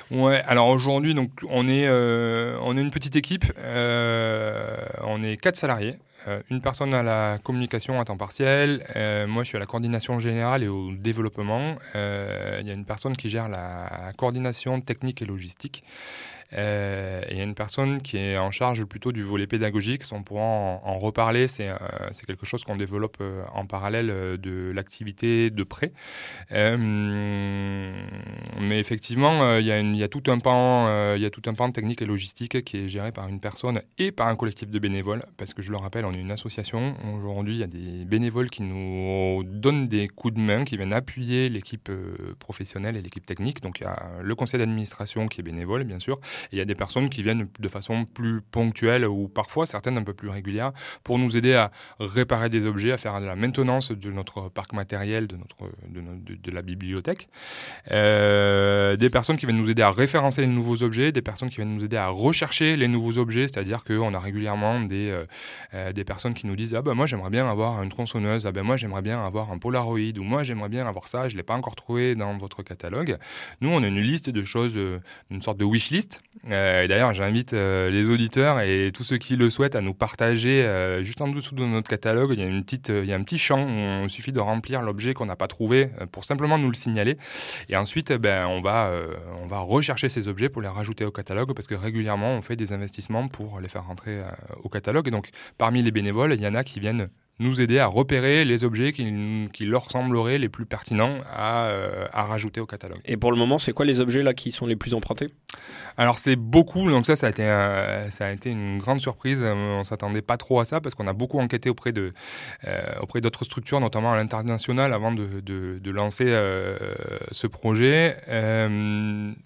Ouais. 0.09 0.41
Alors 0.47 0.67
aujourd'hui, 0.67 1.13
donc 1.13 1.29
on 1.49 1.67
est, 1.67 1.87
on 1.89 2.77
est 2.77 2.81
une 2.81 2.91
petite 2.91 3.15
équipe. 3.15 3.45
on 5.03 5.23
est 5.23 5.37
quatre 5.37 5.57
salariés. 5.57 5.95
Euh, 6.27 6.41
une 6.49 6.61
personne 6.61 6.93
à 6.93 7.03
la 7.03 7.37
communication 7.43 7.99
à 7.99 8.05
temps 8.05 8.17
partiel, 8.17 8.85
euh, 8.95 9.27
moi 9.27 9.43
je 9.43 9.49
suis 9.49 9.57
à 9.57 9.59
la 9.59 9.65
coordination 9.65 10.19
générale 10.19 10.63
et 10.63 10.67
au 10.67 10.91
développement. 10.91 11.75
Euh, 11.95 12.57
il 12.61 12.67
y 12.67 12.71
a 12.71 12.73
une 12.73 12.85
personne 12.85 13.15
qui 13.15 13.29
gère 13.29 13.49
la 13.49 14.11
coordination 14.17 14.79
technique 14.81 15.21
et 15.21 15.25
logistique. 15.25 15.83
Euh, 16.55 17.21
il 17.31 17.37
y 17.37 17.41
a 17.41 17.43
une 17.43 17.55
personne 17.55 18.01
qui 18.01 18.17
est 18.17 18.37
en 18.37 18.51
charge 18.51 18.83
plutôt 18.85 19.11
du 19.11 19.23
volet 19.23 19.47
pédagogique. 19.47 20.03
On 20.11 20.23
pourra 20.23 20.43
en, 20.43 20.99
reparler. 20.99 21.47
C'est 21.47 21.69
euh, 21.69 21.77
quelque 22.25 22.45
chose 22.45 22.63
qu'on 22.63 22.75
développe 22.75 23.17
euh, 23.21 23.43
en 23.53 23.65
parallèle 23.65 24.07
de 24.39 24.71
l'activité 24.73 25.49
de 25.49 25.63
prêt. 25.63 25.91
mais 26.51 26.79
effectivement, 28.79 29.57
il 29.57 29.65
y, 29.65 29.71
a 29.71 29.79
y 29.79 30.03
a 30.03 30.07
tout 30.07 30.23
un 30.27 30.39
pan, 30.39 31.15
il 31.15 31.21
y 31.21 31.25
a 31.25 31.29
tout 31.29 31.41
un 31.47 31.53
pan 31.53 31.71
technique 31.71 32.01
et 32.01 32.05
logistique 32.05 32.63
qui 32.63 32.77
est 32.77 32.89
géré 32.89 33.11
par 33.11 33.27
une 33.27 33.39
personne 33.39 33.81
et 33.97 34.11
par 34.11 34.27
un 34.27 34.35
collectif 34.35 34.69
de 34.69 34.79
bénévoles. 34.79 35.23
Parce 35.37 35.53
que 35.53 35.61
je 35.61 35.71
le 35.71 35.77
rappelle, 35.77 36.05
on 36.05 36.13
est 36.13 36.19
une 36.19 36.31
association. 36.31 36.95
Aujourd'hui, 37.17 37.55
il 37.55 37.59
y 37.59 37.63
a 37.63 37.67
des 37.67 38.05
bénévoles 38.05 38.49
qui 38.49 38.63
nous 38.63 39.43
donnent 39.43 39.87
des 39.87 40.07
coups 40.07 40.33
de 40.35 40.39
main, 40.39 40.63
qui 40.63 40.77
viennent 40.77 40.93
appuyer 40.93 41.49
l'équipe 41.49 41.91
professionnelle 42.39 42.95
et 42.95 43.01
l'équipe 43.01 43.25
technique. 43.25 43.61
Donc 43.61 43.79
il 43.79 43.83
y 43.83 43.87
a 43.87 44.13
le 44.21 44.35
conseil 44.35 44.59
d'administration 44.59 45.27
qui 45.27 45.41
est 45.41 45.43
bénévole, 45.43 45.83
bien 45.83 45.99
sûr, 45.99 46.19
il 46.51 46.57
y 46.57 46.61
a 46.61 46.65
des 46.65 46.75
personnes 46.75 47.09
qui 47.09 47.23
viennent 47.23 47.47
de 47.59 47.67
façon 47.67 48.05
plus 48.05 48.41
ponctuelle 48.41 49.05
ou 49.05 49.27
parfois 49.27 49.65
certaines 49.65 49.97
un 49.97 50.03
peu 50.03 50.13
plus 50.13 50.29
régulières 50.29 50.71
pour 51.03 51.19
nous 51.19 51.35
aider 51.37 51.53
à 51.53 51.71
réparer 51.99 52.49
des 52.49 52.65
objets, 52.65 52.91
à 52.91 52.97
faire 52.97 53.19
de 53.19 53.25
la 53.25 53.35
maintenance 53.35 53.91
de 53.91 54.11
notre 54.11 54.49
parc 54.49 54.73
matériel, 54.73 55.27
de, 55.27 55.37
notre, 55.37 55.71
de, 55.87 56.35
de, 56.35 56.51
la 56.51 56.61
bibliothèque. 56.61 57.27
Euh, 57.91 58.95
des 58.95 59.09
personnes 59.09 59.37
qui 59.37 59.45
viennent 59.45 59.57
nous 59.57 59.69
aider 59.69 59.81
à 59.81 59.91
référencer 59.91 60.41
les 60.41 60.47
nouveaux 60.47 60.83
objets, 60.83 61.11
des 61.11 61.21
personnes 61.21 61.49
qui 61.49 61.57
viennent 61.57 61.73
nous 61.73 61.83
aider 61.83 61.97
à 61.97 62.07
rechercher 62.07 62.75
les 62.75 62.87
nouveaux 62.87 63.17
objets, 63.17 63.47
c'est-à-dire 63.47 63.83
qu'on 63.83 64.13
a 64.13 64.19
régulièrement 64.19 64.81
des, 64.81 65.09
euh, 65.09 65.25
euh, 65.73 65.91
des 65.93 66.03
personnes 66.03 66.33
qui 66.33 66.47
nous 66.47 66.55
disent 66.55 66.75
Ah 66.75 66.81
ben 66.81 66.93
moi 66.93 67.07
j'aimerais 67.07 67.29
bien 67.29 67.49
avoir 67.49 67.81
une 67.83 67.89
tronçonneuse, 67.89 68.45
ah 68.45 68.51
ben 68.51 68.63
moi 68.63 68.77
j'aimerais 68.77 69.01
bien 69.01 69.23
avoir 69.25 69.51
un 69.51 69.57
Polaroid, 69.57 70.17
ou 70.17 70.23
moi 70.23 70.43
j'aimerais 70.43 70.69
bien 70.69 70.87
avoir 70.87 71.07
ça, 71.07 71.29
je 71.29 71.33
ne 71.33 71.37
l'ai 71.37 71.43
pas 71.43 71.55
encore 71.55 71.75
trouvé 71.75 72.15
dans 72.15 72.35
votre 72.37 72.63
catalogue. 72.63 73.17
Nous 73.61 73.69
on 73.69 73.83
a 73.83 73.87
une 73.87 74.01
liste 74.01 74.29
de 74.29 74.43
choses, 74.43 74.79
une 75.29 75.41
sorte 75.41 75.57
de 75.57 75.65
wish 75.65 75.91
list 75.91 76.21
euh, 76.49 76.87
D'ailleurs, 76.87 77.13
j'invite 77.13 77.53
euh, 77.53 77.89
les 77.89 78.09
auditeurs 78.09 78.59
et 78.59 78.91
tous 78.93 79.03
ceux 79.03 79.17
qui 79.17 79.35
le 79.35 79.49
souhaitent 79.49 79.75
à 79.75 79.81
nous 79.81 79.93
partager 79.93 80.63
euh, 80.63 81.03
juste 81.03 81.21
en 81.21 81.27
dessous 81.27 81.55
de 81.55 81.63
notre 81.63 81.89
catalogue. 81.89 82.31
Il 82.33 82.39
y 82.39 82.43
a 82.43 82.45
une 82.45 82.63
petite, 82.63 82.89
il 82.89 83.05
y 83.05 83.13
a 83.13 83.15
un 83.15 83.23
petit 83.23 83.37
champ 83.37 83.63
où 83.63 84.03
il 84.03 84.09
suffit 84.09 84.31
de 84.31 84.39
remplir 84.39 84.81
l'objet 84.81 85.13
qu'on 85.13 85.25
n'a 85.25 85.35
pas 85.35 85.47
trouvé 85.47 85.89
pour 86.11 86.25
simplement 86.25 86.57
nous 86.57 86.69
le 86.69 86.75
signaler. 86.75 87.17
Et 87.69 87.77
ensuite, 87.77 88.11
ben, 88.13 88.47
on 88.47 88.61
va, 88.61 88.91
on 89.41 89.47
va 89.47 89.59
rechercher 89.59 90.09
ces 90.09 90.27
objets 90.27 90.49
pour 90.49 90.61
les 90.61 90.67
rajouter 90.67 91.05
au 91.05 91.11
catalogue 91.11 91.53
parce 91.53 91.67
que 91.67 91.75
régulièrement, 91.75 92.31
on 92.31 92.41
fait 92.41 92.55
des 92.55 92.73
investissements 92.73 93.27
pour 93.27 93.59
les 93.59 93.69
faire 93.69 93.85
rentrer 93.85 94.19
au 94.63 94.69
catalogue. 94.69 95.07
Et 95.07 95.11
donc, 95.11 95.29
parmi 95.57 95.81
les 95.81 95.91
bénévoles, 95.91 96.33
il 96.33 96.41
y 96.41 96.47
en 96.47 96.55
a 96.55 96.63
qui 96.63 96.79
viennent 96.79 97.09
nous 97.39 97.61
aider 97.61 97.79
à 97.79 97.87
repérer 97.87 98.45
les 98.45 98.63
objets 98.63 98.93
qui, 98.93 99.11
qui 99.51 99.65
leur 99.65 99.89
sembleraient 99.89 100.37
les 100.37 100.49
plus 100.49 100.65
pertinents 100.65 101.17
à, 101.31 101.65
euh, 101.65 102.05
à, 102.11 102.23
rajouter 102.25 102.61
au 102.61 102.67
catalogue. 102.67 103.01
Et 103.05 103.17
pour 103.17 103.31
le 103.31 103.37
moment, 103.37 103.57
c'est 103.57 103.73
quoi 103.73 103.85
les 103.85 104.01
objets 104.01 104.21
là 104.21 104.33
qui 104.33 104.51
sont 104.51 104.67
les 104.67 104.75
plus 104.75 104.93
empruntés? 104.93 105.29
Alors 105.97 106.19
c'est 106.19 106.35
beaucoup, 106.35 106.89
donc 106.89 107.05
ça 107.05 107.15
ça 107.15 107.27
a 107.27 107.29
été 107.29 107.43
ça 108.09 108.27
a 108.27 108.31
été 108.31 108.51
une 108.51 108.77
grande 108.77 108.99
surprise. 108.99 109.41
Euh, 109.43 109.53
on 109.53 109.83
s'attendait 109.83 110.21
pas 110.21 110.37
trop 110.37 110.59
à 110.59 110.65
ça 110.65 110.81
parce 110.81 110.95
qu'on 110.95 111.07
a 111.07 111.13
beaucoup 111.13 111.39
enquêté 111.39 111.69
auprès 111.69 111.91
de 111.91 112.13
euh, 112.67 112.81
auprès 113.01 113.21
d'autres 113.21 113.45
structures, 113.45 113.79
notamment 113.79 114.13
à 114.13 114.15
l'international, 114.15 114.93
avant 114.93 115.11
de, 115.11 115.41
de, 115.41 115.79
de 115.79 115.91
lancer 115.91 116.25
ce 117.31 117.47
projet. 117.47 118.15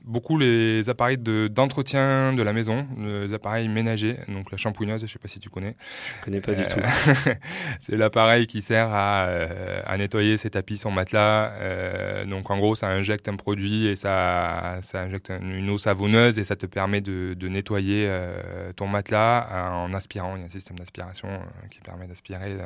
Beaucoup 0.03 0.37
les 0.37 0.89
appareils 0.89 1.17
d'entretien 1.17 2.33
de, 2.33 2.37
de, 2.37 2.43
la 2.43 2.53
maison, 2.53 2.87
les 2.97 3.33
appareils 3.33 3.67
ménagers, 3.67 4.15
donc 4.27 4.51
la 4.51 4.57
shampouineuse, 4.57 5.01
je 5.01 5.11
sais 5.11 5.19
pas 5.19 5.27
si 5.27 5.39
tu 5.39 5.49
connais. 5.49 5.75
Je 6.19 6.25
connais 6.25 6.41
pas 6.41 6.53
du 6.53 6.63
tout. 6.63 6.79
c'est 7.79 7.95
l'appareil 7.95 8.47
qui 8.47 8.61
sert 8.61 8.89
à, 8.91 9.25
euh, 9.25 9.81
à, 9.85 9.97
nettoyer 9.97 10.37
ses 10.37 10.49
tapis, 10.49 10.77
son 10.77 10.91
matelas. 10.91 11.51
Euh, 11.59 12.25
donc 12.25 12.49
en 12.49 12.57
gros, 12.57 12.75
ça 12.75 12.89
injecte 12.89 13.27
un 13.27 13.35
produit 13.35 13.87
et 13.87 13.95
ça, 13.95 14.79
ça 14.81 15.01
injecte 15.01 15.31
une 15.41 15.69
eau 15.69 15.77
savonneuse 15.77 16.39
et 16.39 16.43
ça 16.43 16.55
te 16.55 16.65
permet 16.65 17.01
de, 17.01 17.33
de 17.33 17.47
nettoyer 17.47 18.05
euh, 18.07 18.73
ton 18.73 18.87
matelas 18.87 19.47
en 19.73 19.93
aspirant. 19.93 20.35
Il 20.35 20.39
y 20.39 20.43
a 20.43 20.45
un 20.45 20.49
système 20.49 20.77
d'aspiration 20.77 21.29
euh, 21.29 21.67
qui 21.69 21.79
permet 21.81 22.07
d'aspirer 22.07 22.57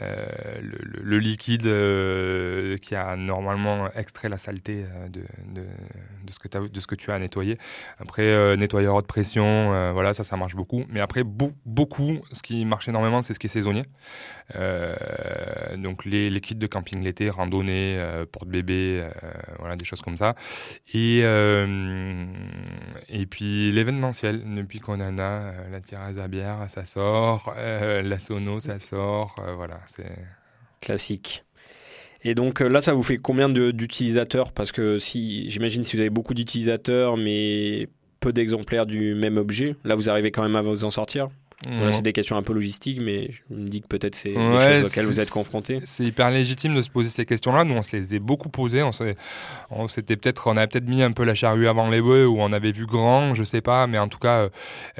euh, 0.00 0.26
le, 0.60 0.78
le, 0.82 1.02
le, 1.02 1.18
liquide 1.18 1.68
qui 2.80 2.94
a 2.94 3.16
normalement 3.16 3.90
extrait 3.94 4.28
la 4.28 4.38
saleté 4.38 4.84
de, 5.10 5.20
de, 5.20 5.66
de, 6.24 6.32
ce, 6.32 6.38
que 6.38 6.68
de 6.68 6.80
ce 6.80 6.86
que 6.86 6.94
tu 6.94 7.10
as 7.10 7.14
à 7.14 7.18
nettoyer. 7.18 7.58
Après, 7.98 8.56
nettoyeur 8.56 9.00
de 9.00 9.06
pression, 9.06 9.92
voilà, 9.92 10.14
ça, 10.14 10.24
ça 10.24 10.36
marche 10.36 10.54
beaucoup. 10.54 10.84
Mais 10.88 11.00
après, 11.00 11.24
beaucoup, 11.24 12.18
ce 12.32 12.42
qui 12.42 12.64
marche 12.64 12.88
énormément, 12.88 13.22
c'est 13.22 13.34
ce 13.34 13.38
qui 13.38 13.46
est 13.46 13.50
saisonnier. 13.50 13.84
Euh, 14.56 14.94
donc 15.76 16.04
les, 16.04 16.40
kits 16.40 16.54
de 16.54 16.66
camping 16.66 17.02
l'été, 17.02 17.30
randonnée, 17.30 17.96
euh, 17.98 18.24
porte-bébé, 18.30 19.02
euh, 19.02 19.10
voilà 19.58 19.76
des 19.76 19.84
choses 19.84 20.00
comme 20.00 20.16
ça. 20.16 20.34
Et 20.94 21.20
euh, 21.24 22.26
et 23.08 23.26
puis 23.26 23.72
l'événementiel, 23.72 24.42
depuis 24.54 24.80
qu'on 24.80 25.00
en 25.00 25.18
a, 25.18 25.52
la 25.70 25.80
tirage 25.80 26.16
à 26.18 26.28
bière, 26.28 26.58
ça 26.68 26.84
sort, 26.84 27.54
la 27.56 28.18
sono, 28.18 28.60
ça 28.60 28.78
sort, 28.78 29.34
voilà, 29.56 29.80
c'est 29.86 30.16
classique. 30.80 31.44
Et 32.24 32.34
donc 32.34 32.60
là, 32.60 32.80
ça 32.80 32.92
vous 32.92 33.02
fait 33.02 33.16
combien 33.16 33.48
d'utilisateurs? 33.48 34.52
Parce 34.52 34.72
que 34.72 34.98
si 34.98 35.48
j'imagine 35.50 35.84
si 35.84 35.96
vous 35.96 36.00
avez 36.00 36.10
beaucoup 36.10 36.34
d'utilisateurs, 36.34 37.16
mais 37.16 37.88
peu 38.20 38.32
d'exemplaires 38.32 38.86
du 38.86 39.14
même 39.14 39.36
objet, 39.36 39.76
là 39.84 39.94
vous 39.94 40.10
arrivez 40.10 40.30
quand 40.30 40.42
même 40.42 40.56
à 40.56 40.62
vous 40.62 40.84
en 40.84 40.90
sortir? 40.90 41.28
Voilà, 41.66 41.90
c'est 41.90 42.02
des 42.02 42.12
questions 42.12 42.36
un 42.36 42.42
peu 42.44 42.52
logistiques, 42.52 43.00
mais 43.00 43.32
je 43.32 43.54
me 43.54 43.68
dis 43.68 43.80
que 43.80 43.88
peut-être 43.88 44.14
c'est 44.14 44.28
des 44.28 44.36
Ouais, 44.36 44.74
choses 44.80 44.84
auxquelles 44.90 45.06
vous 45.06 45.18
êtes 45.18 45.28
confrontés. 45.30 45.80
C'est 45.84 46.04
hyper 46.04 46.30
légitime 46.30 46.72
de 46.76 46.82
se 46.82 46.88
poser 46.88 47.08
ces 47.08 47.26
questions-là. 47.26 47.64
Nous, 47.64 47.74
on 47.74 47.82
se 47.82 47.96
les 47.96 48.14
a 48.14 48.20
beaucoup 48.20 48.48
posées. 48.48 48.84
On, 48.84 48.92
s'est- 48.92 49.16
on 49.70 49.88
s'était 49.88 50.16
peut-être, 50.16 50.46
on 50.46 50.56
avait 50.56 50.68
peut-être 50.68 50.86
mis 50.86 51.02
un 51.02 51.10
peu 51.10 51.24
la 51.24 51.34
charrue 51.34 51.66
avant 51.66 51.90
les 51.90 52.00
bœufs, 52.00 52.26
ou 52.28 52.36
on 52.40 52.52
avait 52.52 52.70
vu 52.70 52.86
grand, 52.86 53.34
je 53.34 53.42
sais 53.42 53.60
pas. 53.60 53.88
Mais 53.88 53.98
en 53.98 54.06
tout 54.06 54.20
cas, 54.20 54.36
euh, 54.42 54.48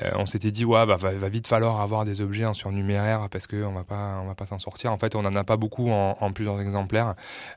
euh, 0.02 0.10
on 0.16 0.26
s'était 0.26 0.50
dit, 0.50 0.64
ouais, 0.64 0.84
bah, 0.84 0.96
va, 0.96 1.12
va 1.12 1.28
vite 1.28 1.46
falloir 1.46 1.80
avoir 1.80 2.04
des 2.04 2.20
objets 2.20 2.44
en 2.44 2.54
surnuméraire 2.54 3.28
parce 3.30 3.46
que 3.46 3.62
on 3.62 3.72
va 3.72 3.84
pas, 3.84 4.18
on 4.24 4.26
va 4.26 4.34
pas 4.34 4.46
s'en 4.46 4.58
sortir. 4.58 4.90
En 4.92 4.98
fait, 4.98 5.14
on 5.14 5.20
en 5.24 5.36
a 5.36 5.44
pas 5.44 5.56
beaucoup 5.56 5.90
en, 5.90 6.16
en 6.20 6.32
plusieurs 6.32 6.60
exemplaires, 6.60 7.14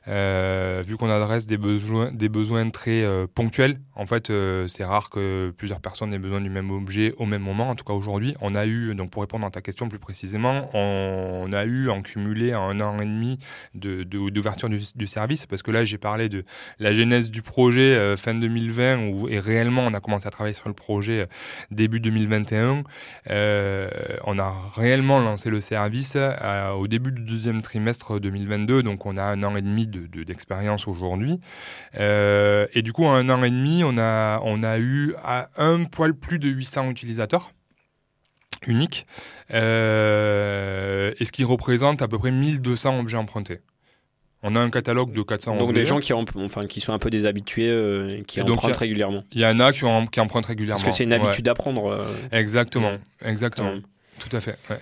Euh, 0.08 0.82
vu 0.86 0.96
qu'on 0.96 1.10
adresse 1.10 1.46
des 1.46 1.56
besoins, 1.58 2.10
des 2.12 2.28
besoins 2.28 2.68
très 2.70 3.02
euh, 3.02 3.26
ponctuels. 3.32 3.80
En 3.94 4.06
fait, 4.06 4.32
c'est 4.68 4.84
rare 4.84 5.10
que 5.10 5.52
plusieurs 5.56 5.80
personnes 5.80 6.12
aient 6.14 6.18
besoin 6.18 6.40
du 6.40 6.50
même 6.50 6.70
objet 6.70 7.14
au 7.18 7.26
même 7.26 7.42
moment. 7.42 7.68
En 7.70 7.74
tout 7.74 7.84
cas, 7.84 7.92
aujourd'hui, 7.92 8.34
on 8.40 8.54
a 8.54 8.66
eu, 8.66 8.91
donc 8.94 9.10
pour 9.10 9.22
répondre 9.22 9.46
à 9.46 9.50
ta 9.50 9.60
question 9.60 9.88
plus 9.88 9.98
précisément, 9.98 10.70
on, 10.74 11.50
a 11.52 11.64
eu 11.64 11.90
en 11.90 12.02
cumulé 12.02 12.52
un 12.52 12.80
an 12.80 13.00
et 13.00 13.04
demi 13.04 13.38
de, 13.74 14.02
de- 14.02 14.30
d'ouverture 14.30 14.68
du, 14.68 15.06
service, 15.06 15.46
parce 15.46 15.62
que 15.62 15.70
là, 15.70 15.84
j'ai 15.84 15.98
parlé 15.98 16.28
de 16.28 16.44
la 16.78 16.94
genèse 16.94 17.30
du 17.30 17.42
projet 17.42 17.94
euh, 17.94 18.16
fin 18.16 18.34
2020, 18.34 19.08
où, 19.08 19.28
et 19.28 19.38
réellement, 19.38 19.82
on 19.82 19.94
a 19.94 20.00
commencé 20.00 20.26
à 20.26 20.30
travailler 20.30 20.54
sur 20.54 20.68
le 20.68 20.74
projet 20.74 21.20
euh, 21.22 21.26
début 21.70 22.00
2021. 22.00 22.84
Euh, 23.30 23.88
on 24.24 24.38
a 24.38 24.52
réellement 24.74 25.18
lancé 25.20 25.50
le 25.50 25.60
service 25.60 26.16
au 26.76 26.88
début 26.88 27.12
du 27.12 27.22
deuxième 27.22 27.62
trimestre 27.62 28.18
2022, 28.20 28.82
donc 28.82 29.06
on 29.06 29.16
a 29.16 29.22
un 29.22 29.42
an 29.42 29.56
et 29.56 29.62
demi 29.62 29.86
de, 29.86 30.06
de- 30.06 30.22
d'expérience 30.24 30.88
aujourd'hui. 30.88 31.40
Et 31.98 32.82
du 32.82 32.92
coup, 32.92 33.04
en 33.04 33.14
un 33.14 33.28
an 33.30 33.42
et 33.44 33.50
demi, 33.50 33.82
on 33.84 33.98
a, 33.98 34.40
on 34.44 34.62
a 34.62 34.78
eu 34.78 35.14
à 35.22 35.48
un 35.56 35.84
poil 35.84 36.14
plus 36.14 36.38
de 36.38 36.48
800 36.48 36.90
utilisateurs 36.90 37.52
uniques, 38.66 39.06
euh, 39.52 41.12
et 41.18 41.24
ce 41.24 41.32
qui 41.32 41.44
représente 41.44 42.02
à 42.02 42.08
peu 42.08 42.18
près 42.18 42.30
1200 42.30 42.98
objets 43.00 43.16
empruntés. 43.16 43.60
On 44.44 44.56
a 44.56 44.60
un 44.60 44.70
catalogue 44.70 45.12
de 45.12 45.22
400 45.22 45.56
Donc 45.56 45.68
objets. 45.70 45.80
des 45.82 45.86
gens 45.86 46.00
qui, 46.00 46.12
en- 46.12 46.24
enfin, 46.36 46.66
qui 46.66 46.80
sont 46.80 46.92
un 46.92 46.98
peu 46.98 47.10
des 47.10 47.26
habitués, 47.26 47.68
euh, 47.70 48.16
qui 48.26 48.40
Et 48.40 48.42
donc, 48.42 48.58
empruntent 48.58 48.74
a- 48.74 48.78
régulièrement. 48.78 49.22
Il 49.32 49.40
y 49.40 49.46
en 49.46 49.60
a 49.60 49.72
qui, 49.72 49.84
ont, 49.84 50.06
qui 50.06 50.18
empruntent 50.18 50.46
régulièrement. 50.46 50.82
Parce 50.82 50.90
que 50.90 50.96
c'est 50.96 51.04
une 51.04 51.12
Ouais. 51.12 51.24
habitude 51.24 51.46
à 51.48 51.54
prendre. 51.54 51.86
euh, 51.86 52.04
Exactement, 52.32 52.94
exactement. 53.24 53.74
Tout 54.18 54.34
à 54.36 54.40
fait. 54.40 54.56
ouais. 54.70 54.80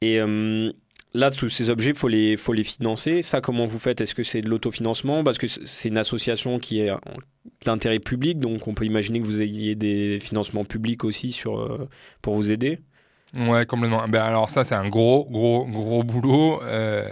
Et 0.00 0.20
euh, 0.20 0.70
là, 1.12 1.30
tous 1.32 1.48
ces 1.48 1.70
objets, 1.70 1.92
faut 1.92 2.06
les, 2.06 2.36
faut 2.36 2.52
les 2.52 2.62
financer. 2.62 3.20
Ça, 3.22 3.40
comment 3.40 3.66
vous 3.66 3.80
faites? 3.80 4.00
Est-ce 4.00 4.14
que 4.14 4.22
c'est 4.22 4.42
de 4.42 4.48
l'autofinancement? 4.48 5.24
Parce 5.24 5.38
que 5.38 5.48
c'est 5.48 5.88
une 5.88 5.98
association 5.98 6.60
qui 6.60 6.78
est 6.78 6.92
d'intérêt 7.64 7.98
public, 7.98 8.38
donc 8.38 8.68
on 8.68 8.74
peut 8.74 8.84
imaginer 8.84 9.18
que 9.20 9.24
vous 9.26 9.42
ayez 9.42 9.74
des 9.74 10.20
financements 10.20 10.64
publics 10.64 11.02
aussi 11.02 11.32
sur, 11.32 11.88
pour 12.22 12.36
vous 12.36 12.52
aider. 12.52 12.78
Ouais, 13.36 13.66
complètement. 13.66 14.08
Ben 14.08 14.22
alors 14.22 14.48
ça, 14.48 14.64
c'est 14.64 14.74
un 14.74 14.88
gros, 14.88 15.28
gros, 15.30 15.66
gros 15.66 16.02
boulot. 16.02 16.62
Euh, 16.62 17.04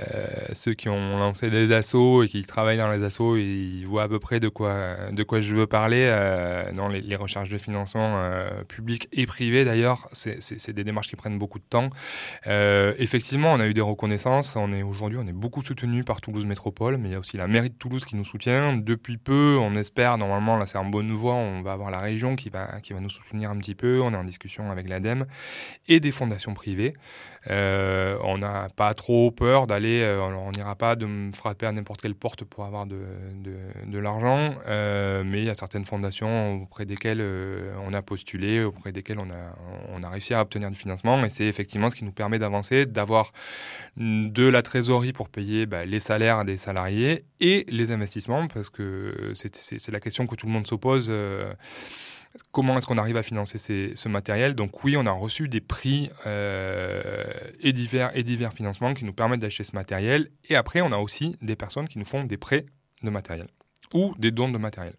euh, 0.00 0.26
ceux 0.54 0.72
qui 0.74 0.88
ont 0.88 1.18
lancé 1.18 1.50
des 1.50 1.72
assos 1.72 2.22
et 2.22 2.28
qui 2.28 2.44
travaillent 2.44 2.78
dans 2.78 2.88
les 2.88 3.02
assos, 3.02 3.36
ils 3.36 3.84
voient 3.84 4.04
à 4.04 4.08
peu 4.08 4.18
près 4.20 4.40
de 4.40 4.48
quoi, 4.48 5.10
de 5.10 5.22
quoi 5.22 5.40
je 5.40 5.54
veux 5.54 5.66
parler. 5.66 6.06
Euh, 6.08 6.70
dans 6.72 6.88
les, 6.88 7.00
les 7.00 7.16
recherches 7.16 7.48
de 7.48 7.58
financement 7.58 8.14
euh, 8.16 8.62
public 8.68 9.08
et 9.12 9.26
privé, 9.26 9.64
d'ailleurs, 9.64 10.08
c'est 10.12 10.70
des 10.70 10.84
démarches 10.84 11.08
qui 11.08 11.16
prennent 11.16 11.38
beaucoup 11.38 11.58
de 11.58 11.64
temps. 11.68 11.90
Euh, 12.46 12.94
effectivement, 12.98 13.52
on 13.52 13.58
a 13.60 13.66
eu 13.66 13.74
des 13.74 13.80
reconnaissances. 13.80 14.54
On 14.54 14.72
est 14.72 14.82
aujourd'hui, 14.82 15.18
on 15.20 15.26
est 15.26 15.32
beaucoup 15.32 15.62
soutenu 15.62 16.04
par 16.04 16.20
Toulouse 16.20 16.46
Métropole, 16.46 16.98
mais 16.98 17.08
il 17.08 17.12
y 17.12 17.16
a 17.16 17.18
aussi 17.18 17.36
la 17.36 17.48
mairie 17.48 17.70
de 17.70 17.74
Toulouse 17.74 18.04
qui 18.04 18.14
nous 18.14 18.24
soutient. 18.24 18.76
Depuis 18.76 19.18
peu, 19.18 19.58
on 19.60 19.76
espère, 19.76 20.18
normalement, 20.18 20.56
là 20.56 20.66
c'est 20.66 20.78
en 20.78 20.84
bonne 20.84 21.10
voie, 21.10 21.34
on 21.34 21.62
va 21.62 21.72
avoir 21.72 21.90
la 21.90 21.98
région 21.98 22.36
qui 22.36 22.48
va, 22.48 22.80
qui 22.80 22.92
va 22.92 23.00
nous 23.00 23.10
soutenir 23.10 23.50
un 23.50 23.56
petit 23.56 23.74
peu. 23.74 24.00
On 24.00 24.12
est 24.12 24.16
en 24.16 24.24
discussion 24.24 24.70
avec 24.70 24.88
l'ADEME 24.88 25.26
et 25.88 26.00
des 26.00 26.12
fondations 26.12 26.54
privées. 26.54 26.94
Euh, 27.50 28.16
on 28.22 28.38
n'a 28.38 28.68
pas 28.76 28.94
trop 28.94 29.32
peur 29.32 29.66
d'aller, 29.66 30.02
euh, 30.02 30.22
on 30.22 30.52
n'ira 30.52 30.76
pas 30.76 30.94
de 30.94 31.08
frapper 31.34 31.66
à 31.66 31.72
n'importe 31.72 32.00
quelle 32.00 32.14
porte 32.14 32.44
pour 32.44 32.64
avoir 32.64 32.86
de, 32.86 33.98
l'argent, 33.98 34.54
euh, 34.68 35.24
mais 35.24 35.40
il 35.40 35.44
y 35.46 35.50
a 35.50 35.54
certaines 35.54 35.84
fondations 35.84 36.62
auprès 36.62 36.86
desquelles 36.86 37.24
on 37.84 37.92
a 37.94 38.02
postulé, 38.02 38.62
auprès 38.62 38.92
desquelles 38.92 39.18
on 39.18 39.30
a, 39.30 39.56
on 39.92 40.02
a 40.02 40.08
réussi 40.08 40.34
à 40.34 40.40
obtenir 40.40 40.70
du 40.70 40.76
financement, 40.76 41.24
et 41.24 41.30
c'est 41.30 41.46
effectivement 41.46 41.90
ce 41.90 41.96
qui 41.96 42.04
nous 42.04 42.12
permet 42.12 42.38
d'avancer, 42.38 42.86
d'avoir 42.86 43.32
de 43.96 44.48
la 44.48 44.62
trésorerie 44.62 45.12
pour 45.12 45.28
payer 45.28 45.66
bah, 45.66 45.84
les 45.84 46.00
salaires 46.00 46.44
des 46.44 46.56
salariés 46.56 47.24
et 47.40 47.66
les 47.68 47.90
investissements, 47.90 48.46
parce 48.46 48.70
que 48.70 49.32
c'est 49.34 49.90
la 49.90 50.00
question 50.00 50.26
que 50.26 50.36
tout 50.36 50.46
le 50.46 50.52
monde 50.52 50.66
s'oppose. 50.66 51.08
euh, 51.10 51.52
Comment 52.50 52.78
est-ce 52.78 52.86
qu'on 52.86 52.98
arrive 52.98 53.16
à 53.16 53.22
financer 53.22 53.58
ce 53.94 54.08
matériel 54.08 54.54
Donc 54.54 54.84
oui, 54.84 54.96
on 54.96 55.06
a 55.06 55.10
reçu 55.10 55.48
des 55.48 55.60
prix 55.60 56.10
euh, 56.26 57.22
et, 57.60 57.72
divers, 57.72 58.10
et 58.16 58.22
divers 58.22 58.52
financements 58.52 58.94
qui 58.94 59.04
nous 59.04 59.12
permettent 59.12 59.40
d'acheter 59.40 59.64
ce 59.64 59.74
matériel. 59.74 60.28
Et 60.48 60.56
après, 60.56 60.80
on 60.80 60.92
a 60.92 60.98
aussi 60.98 61.36
des 61.42 61.56
personnes 61.56 61.88
qui 61.88 61.98
nous 61.98 62.04
font 62.04 62.24
des 62.24 62.36
prêts 62.36 62.66
de 63.02 63.10
matériel 63.10 63.48
ou 63.94 64.14
des 64.18 64.30
dons 64.30 64.50
de 64.50 64.58
matériel. 64.58 64.94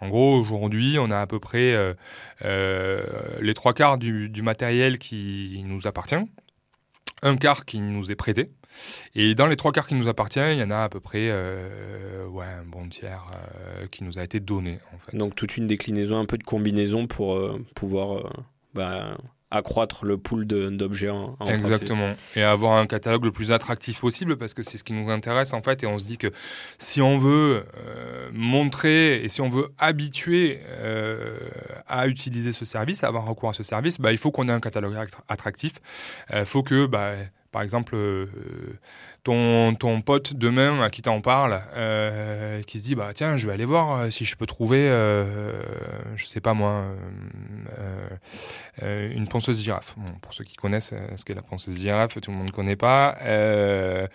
En 0.00 0.08
gros, 0.08 0.36
aujourd'hui, 0.36 0.96
on 0.98 1.10
a 1.10 1.20
à 1.20 1.26
peu 1.26 1.38
près 1.38 1.74
euh, 1.74 1.94
euh, 2.44 3.04
les 3.40 3.54
trois 3.54 3.74
quarts 3.74 3.98
du 3.98 4.42
matériel 4.42 4.98
qui 4.98 5.62
nous 5.64 5.86
appartient, 5.86 6.16
un 7.22 7.36
quart 7.36 7.64
qui 7.64 7.80
nous 7.80 8.10
est 8.10 8.16
prêté. 8.16 8.50
Et 9.14 9.34
dans 9.34 9.46
les 9.46 9.56
trois 9.56 9.72
quarts 9.72 9.86
qui 9.86 9.94
nous 9.94 10.08
appartiennent, 10.08 10.56
il 10.56 10.60
y 10.60 10.64
en 10.64 10.70
a 10.70 10.84
à 10.84 10.88
peu 10.88 11.00
près 11.00 11.28
euh, 11.30 12.26
ouais, 12.26 12.46
un 12.46 12.64
bon 12.64 12.88
tiers 12.88 13.24
euh, 13.32 13.86
qui 13.88 14.04
nous 14.04 14.18
a 14.18 14.24
été 14.24 14.40
donné. 14.40 14.78
Donc 15.12 15.34
toute 15.34 15.56
une 15.56 15.66
déclinaison, 15.66 16.18
un 16.18 16.26
peu 16.26 16.38
de 16.38 16.44
combinaison 16.44 17.06
pour 17.06 17.34
euh, 17.34 17.64
pouvoir 17.74 18.32
bah, 18.74 19.16
accroître 19.52 20.04
le 20.04 20.16
pool 20.16 20.46
d'objets. 20.46 21.12
Exactement. 21.46 22.08
Et 22.34 22.42
avoir 22.42 22.78
un 22.78 22.86
catalogue 22.86 23.24
le 23.24 23.32
plus 23.32 23.52
attractif 23.52 24.00
possible 24.00 24.36
parce 24.36 24.54
que 24.54 24.62
c'est 24.62 24.78
ce 24.78 24.84
qui 24.84 24.94
nous 24.94 25.10
intéresse 25.10 25.52
en 25.52 25.62
fait. 25.62 25.82
Et 25.82 25.86
on 25.86 25.98
se 25.98 26.06
dit 26.06 26.18
que 26.18 26.32
si 26.78 27.02
on 27.02 27.18
veut 27.18 27.64
euh, 27.86 28.30
montrer 28.32 29.22
et 29.22 29.28
si 29.28 29.40
on 29.40 29.48
veut 29.48 29.68
habituer 29.78 30.60
euh, 30.80 31.36
à 31.86 32.08
utiliser 32.08 32.52
ce 32.52 32.64
service, 32.64 33.04
à 33.04 33.08
avoir 33.08 33.26
recours 33.26 33.50
à 33.50 33.54
ce 33.54 33.62
service, 33.62 34.00
bah, 34.00 34.10
il 34.12 34.18
faut 34.18 34.30
qu'on 34.30 34.48
ait 34.48 34.52
un 34.52 34.60
catalogue 34.60 34.94
attra- 34.94 35.22
attractif. 35.28 35.74
Il 36.34 36.46
faut 36.46 36.62
que, 36.62 36.86
bah, 36.86 37.12
par 37.52 37.62
exemple, 37.62 37.94
euh, 37.94 38.26
ton, 39.24 39.74
ton 39.74 40.00
pote 40.00 40.34
demain 40.34 40.80
à 40.80 40.90
qui 40.90 41.02
t'en 41.02 41.20
parle, 41.20 41.60
euh, 41.76 42.62
qui 42.62 42.78
se 42.78 42.84
dit 42.84 42.94
bah 42.94 43.10
tiens 43.14 43.38
je 43.38 43.46
vais 43.46 43.52
aller 43.52 43.64
voir 43.64 43.92
euh, 43.92 44.10
si 44.10 44.24
je 44.24 44.34
peux 44.36 44.46
trouver 44.46 44.88
euh, 44.88 45.62
je 46.16 46.26
sais 46.26 46.40
pas 46.40 46.54
moi 46.54 46.82
euh, 47.78 48.08
euh, 48.82 49.12
une 49.14 49.28
ponceuse 49.28 49.62
girafe. 49.62 49.94
Bon, 49.96 50.12
pour 50.20 50.34
ceux 50.34 50.44
qui 50.44 50.56
connaissent 50.56 50.92
euh, 50.92 51.16
ce 51.16 51.24
qu'est 51.24 51.34
la 51.34 51.42
ponceuse 51.42 51.78
girafe 51.78 52.20
tout 52.20 52.30
le 52.30 52.36
monde 52.36 52.48
ne 52.48 52.52
connaît 52.52 52.76
pas. 52.76 53.16
Euh, 53.22 54.06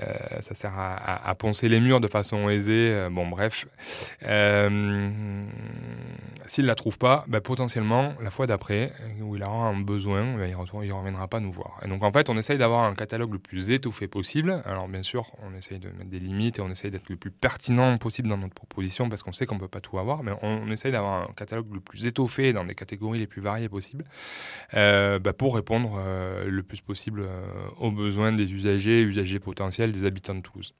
euh, 0.00 0.12
ça 0.40 0.54
sert 0.54 0.74
à, 0.76 1.34
poncer 1.36 1.70
les 1.70 1.80
murs 1.80 2.00
de 2.00 2.08
façon 2.08 2.50
aisée 2.50 2.90
euh, 2.92 3.08
bon 3.10 3.26
bref. 3.26 3.66
Euh, 4.26 5.40
s'il 6.46 6.66
la 6.66 6.74
trouve 6.74 6.98
pas 6.98 7.24
bah, 7.28 7.40
potentiellement 7.40 8.12
la 8.22 8.30
fois 8.30 8.46
d'après 8.46 8.92
où 9.20 9.36
il 9.36 9.42
aura 9.42 9.68
un 9.68 9.80
besoin 9.80 10.36
bah, 10.36 10.46
il, 10.46 10.54
retourne, 10.54 10.84
il 10.84 10.92
reviendra 10.92 11.28
pas 11.28 11.40
nous 11.40 11.52
voir. 11.52 11.80
Et 11.84 11.88
donc 11.88 12.02
en 12.04 12.12
fait 12.12 12.28
on 12.28 12.36
essaye 12.36 12.58
d'avoir 12.58 12.75
un 12.84 12.94
catalogue 12.94 13.32
le 13.32 13.38
plus 13.38 13.70
étoffé 13.70 14.08
possible 14.08 14.62
alors 14.64 14.88
bien 14.88 15.02
sûr, 15.02 15.32
on 15.42 15.54
essaye 15.54 15.78
de 15.78 15.88
mettre 15.88 16.10
des 16.10 16.18
limites 16.18 16.58
et 16.58 16.62
on 16.62 16.70
essaye 16.70 16.90
d'être 16.90 17.08
le 17.08 17.16
plus 17.16 17.30
pertinent 17.30 17.96
possible 17.98 18.28
dans 18.28 18.36
notre 18.36 18.54
proposition 18.54 19.08
parce 19.08 19.22
qu'on 19.22 19.32
sait 19.32 19.46
qu'on 19.46 19.58
peut 19.58 19.68
pas 19.68 19.80
tout 19.80 19.98
avoir, 19.98 20.22
mais 20.22 20.32
on, 20.42 20.62
on 20.66 20.70
essaye 20.70 20.92
d'avoir 20.92 21.28
un 21.28 21.32
catalogue 21.34 21.72
le 21.72 21.80
plus 21.80 22.06
étoffé 22.06 22.52
dans 22.52 22.64
des 22.64 22.74
catégories 22.74 23.18
les 23.18 23.26
plus 23.26 23.42
variées 23.42 23.68
possibles 23.68 24.04
euh, 24.74 25.18
bah, 25.18 25.32
pour 25.32 25.54
répondre 25.54 25.98
euh, 25.98 26.48
le 26.48 26.62
plus 26.62 26.80
possible 26.80 27.20
euh, 27.22 27.46
aux 27.78 27.90
besoins 27.90 28.32
des 28.32 28.52
usagers, 28.52 29.02
usagers 29.02 29.40
potentiels, 29.40 29.92
des 29.92 30.04
habitants 30.04 30.34
de 30.34 30.40
Toulouse. 30.40 30.74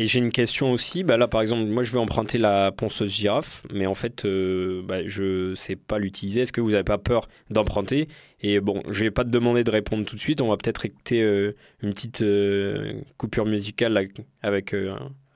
Et 0.00 0.06
j'ai 0.06 0.20
une 0.20 0.30
question 0.30 0.72
aussi. 0.72 1.02
Bah 1.02 1.16
là, 1.16 1.26
par 1.26 1.42
exemple, 1.42 1.64
moi, 1.64 1.82
je 1.82 1.90
veux 1.90 1.98
emprunter 1.98 2.38
la 2.38 2.70
ponceuse 2.70 3.10
girafe, 3.10 3.64
mais 3.72 3.86
en 3.86 3.96
fait, 3.96 4.24
euh, 4.24 4.80
bah, 4.84 5.04
je 5.04 5.54
sais 5.56 5.74
pas 5.74 5.98
l'utiliser. 5.98 6.42
Est-ce 6.42 6.52
que 6.52 6.60
vous 6.60 6.70
n'avez 6.70 6.84
pas 6.84 6.98
peur 6.98 7.28
d'emprunter? 7.50 8.06
Et 8.40 8.60
bon, 8.60 8.80
je 8.88 9.02
vais 9.02 9.10
pas 9.10 9.24
te 9.24 9.30
demander 9.30 9.64
de 9.64 9.70
répondre 9.72 10.04
tout 10.04 10.14
de 10.14 10.20
suite. 10.20 10.40
On 10.40 10.48
va 10.48 10.56
peut-être 10.56 10.86
écouter 10.86 11.20
euh, 11.20 11.56
une 11.82 11.92
petite 11.92 12.22
euh, 12.22 12.92
coupure 13.16 13.44
musicale 13.44 14.00
avec 14.42 14.72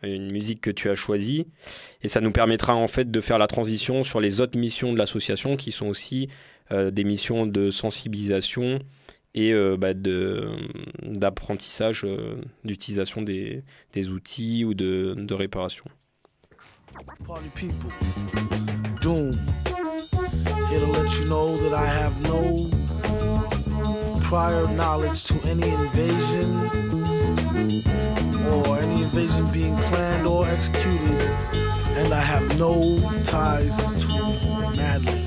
une 0.04 0.30
musique 0.30 0.60
que 0.60 0.70
tu 0.70 0.88
as 0.90 0.94
choisie, 0.94 1.46
et 2.02 2.08
ça 2.08 2.20
nous 2.20 2.32
permettra 2.32 2.74
en 2.74 2.88
fait 2.88 3.10
de 3.10 3.20
faire 3.20 3.38
la 3.38 3.46
transition 3.48 4.04
sur 4.04 4.20
les 4.20 4.40
autres 4.40 4.58
missions 4.58 4.92
de 4.92 4.98
l'association, 4.98 5.56
qui 5.56 5.72
sont 5.72 5.86
aussi 5.86 6.28
des 6.70 7.04
missions 7.04 7.46
de 7.46 7.70
sensibilisation 7.70 8.78
et 9.34 9.52
euh, 9.52 9.76
bah, 9.76 9.94
de 9.94 10.50
d'apprentissage 11.02 12.02
euh, 12.04 12.40
d'utilisation 12.64 13.22
des, 13.22 13.62
outils 14.10 14.64
ou 14.64 14.74
de, 14.74 15.14
de 15.16 15.34
réparation. 15.34 15.84
Prior 24.32 24.66
knowledge 24.68 25.24
to 25.24 25.34
any 25.46 25.68
invasion 25.68 26.48
or 28.64 28.78
any 28.78 29.02
invasion 29.02 29.44
being 29.52 29.76
planned 29.76 30.26
or 30.26 30.48
executed, 30.48 31.20
and 31.98 32.14
I 32.14 32.20
have 32.20 32.58
no 32.58 32.98
ties 33.24 33.76
to 33.76 34.08
Madlib 34.74 35.21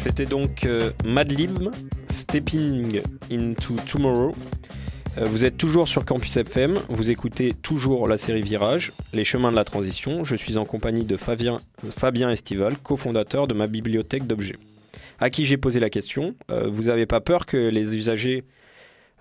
C'était 0.00 0.24
donc 0.24 0.64
euh, 0.64 0.92
Madlib, 1.04 1.68
Stepping 2.08 3.02
into 3.30 3.76
Tomorrow. 3.86 4.34
Euh, 5.18 5.26
vous 5.26 5.44
êtes 5.44 5.58
toujours 5.58 5.88
sur 5.88 6.06
Campus 6.06 6.38
FM, 6.38 6.78
vous 6.88 7.10
écoutez 7.10 7.52
toujours 7.52 8.08
la 8.08 8.16
série 8.16 8.40
Virage, 8.40 8.92
les 9.12 9.24
chemins 9.24 9.50
de 9.50 9.56
la 9.56 9.64
transition. 9.64 10.24
Je 10.24 10.36
suis 10.36 10.56
en 10.56 10.64
compagnie 10.64 11.04
de 11.04 11.18
Fabien, 11.18 11.58
Fabien 11.90 12.30
Estival, 12.30 12.78
cofondateur 12.78 13.46
de 13.46 13.52
ma 13.52 13.66
bibliothèque 13.66 14.26
d'objets. 14.26 14.56
À 15.18 15.28
qui 15.28 15.44
j'ai 15.44 15.58
posé 15.58 15.80
la 15.80 15.90
question, 15.90 16.34
euh, 16.50 16.66
vous 16.66 16.84
n'avez 16.84 17.04
pas 17.04 17.20
peur 17.20 17.44
que 17.44 17.58
les 17.58 17.94
usagers 17.94 18.44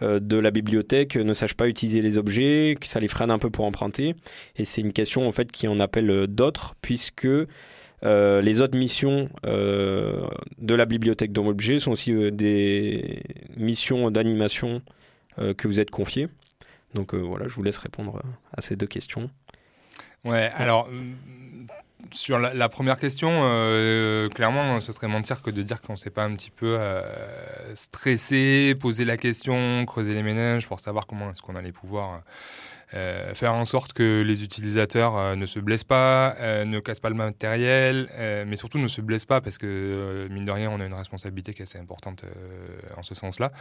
euh, 0.01 0.21
de 0.21 0.37
la 0.37 0.49
bibliothèque 0.49 1.17
ne 1.17 1.33
sachent 1.33 1.55
pas 1.55 1.67
utiliser 1.67 2.01
les 2.01 2.17
objets, 2.17 2.77
que 2.79 2.87
ça 2.87 3.01
les 3.01 3.09
freine 3.09 3.31
un 3.31 3.39
peu 3.39 3.49
pour 3.49 3.65
emprunter? 3.65 4.15
Et 4.55 4.63
c'est 4.63 4.79
une 4.79 4.93
question 4.93 5.27
en 5.27 5.33
fait 5.33 5.51
qui 5.51 5.67
en 5.67 5.77
appelle 5.81 6.09
euh, 6.09 6.25
d'autres, 6.25 6.75
puisque 6.81 7.27
euh, 8.03 8.41
les 8.41 8.61
autres 8.61 8.77
missions 8.77 9.29
euh, 9.45 10.25
de 10.57 10.73
la 10.73 10.85
bibliothèque 10.85 11.33
d'objets 11.33 11.79
sont 11.79 11.91
aussi 11.91 12.13
euh, 12.13 12.31
des 12.31 13.21
missions 13.57 14.09
d'animation 14.11 14.81
que 15.55 15.69
vous 15.69 15.79
êtes 15.79 15.89
confiées. 15.89 16.27
Donc 16.95 17.13
voilà, 17.15 17.47
je 17.47 17.53
vous 17.53 17.63
laisse 17.63 17.77
répondre 17.77 18.21
à 18.51 18.59
ces 18.59 18.75
deux 18.75 18.87
questions. 18.87 19.29
Ouais, 20.25 20.51
alors 20.53 20.89
sur 22.11 22.39
la, 22.39 22.67
première 22.67 22.99
question, 22.99 23.29
clairement, 24.35 24.81
ce 24.81 24.91
serait 24.91 25.07
mentir 25.07 25.41
que 25.41 25.49
de 25.49 25.61
dire 25.61 25.81
qu'on 25.81 25.93
ne 25.93 25.97
s'est 25.97 26.09
pas 26.09 26.25
un 26.25 26.35
petit 26.35 26.51
peu 26.51 26.77
stressé, 27.73 28.75
poser 28.77 29.05
la 29.05 29.15
question, 29.15 29.85
creuser 29.85 30.13
les 30.13 30.23
ménages 30.23 30.67
pour 30.67 30.81
savoir 30.81 31.07
comment 31.07 31.31
est-ce 31.31 31.41
qu'on 31.41 31.55
allait 31.55 31.71
pouvoir 31.71 32.21
euh, 32.95 33.35
faire 33.35 33.53
en 33.53 33.65
sorte 33.65 33.93
que 33.93 34.23
les 34.25 34.43
utilisateurs 34.43 35.15
euh, 35.17 35.35
ne 35.35 35.45
se 35.45 35.59
blessent 35.59 35.83
pas, 35.83 36.35
euh, 36.39 36.65
ne 36.65 36.79
cassent 36.79 36.99
pas 36.99 37.09
le 37.09 37.15
matériel, 37.15 38.09
euh, 38.13 38.45
mais 38.47 38.55
surtout 38.55 38.79
ne 38.79 38.87
se 38.87 39.01
blessent 39.01 39.27
pas 39.27 39.41
parce 39.41 39.57
que 39.57 40.27
mine 40.31 40.45
de 40.45 40.51
rien, 40.51 40.71
on 40.71 40.79
a 40.79 40.85
une 40.85 40.93
responsabilité 40.93 41.53
qui 41.53 41.61
est 41.61 41.63
assez 41.63 41.77
importante 41.79 42.25
en 42.97 43.03
ce 43.03 43.13
sens-là. 43.13 43.51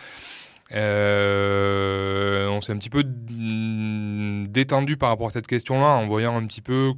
Euh, 0.75 2.49
on 2.49 2.61
s'est 2.61 2.73
un 2.73 2.77
petit 2.77 2.91
peu 2.91 3.03
mm, 3.03 4.49
détendu 4.49 4.97
par 4.97 5.09
rapport 5.09 5.29
à 5.29 5.31
cette 5.31 5.47
question-là 5.47 5.87
en 5.87 6.07
voyant 6.07 6.37
un 6.37 6.47
petit 6.47 6.61
peu, 6.61 6.93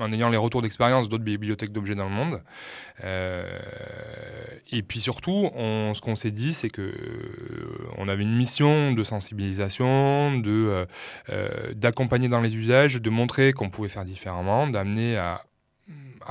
en 0.00 0.12
ayant 0.12 0.28
les 0.28 0.36
retours 0.36 0.62
d'expérience 0.62 1.08
d'autres 1.08 1.24
bibliothèques 1.24 1.72
d'objets 1.72 1.94
dans 1.94 2.08
le 2.08 2.14
monde. 2.14 2.42
Euh, 3.04 3.44
et 4.70 4.82
puis 4.82 5.00
surtout, 5.00 5.50
on, 5.54 5.94
ce 5.94 6.00
qu'on 6.00 6.16
s'est 6.16 6.30
dit, 6.30 6.52
c'est 6.52 6.68
que 6.68 6.82
euh, 6.82 6.94
on 7.96 8.08
avait 8.08 8.22
une 8.22 8.36
mission 8.36 8.92
de 8.92 9.02
sensibilisation, 9.02 10.38
de 10.38 10.50
euh, 10.50 10.86
euh, 11.30 11.48
d'accompagner 11.74 12.28
dans 12.28 12.40
les 12.40 12.54
usages, 12.56 12.96
de 12.96 13.10
montrer 13.10 13.52
qu'on 13.52 13.70
pouvait 13.70 13.88
faire 13.88 14.04
différemment, 14.04 14.66
d'amener 14.66 15.16
à 15.16 15.42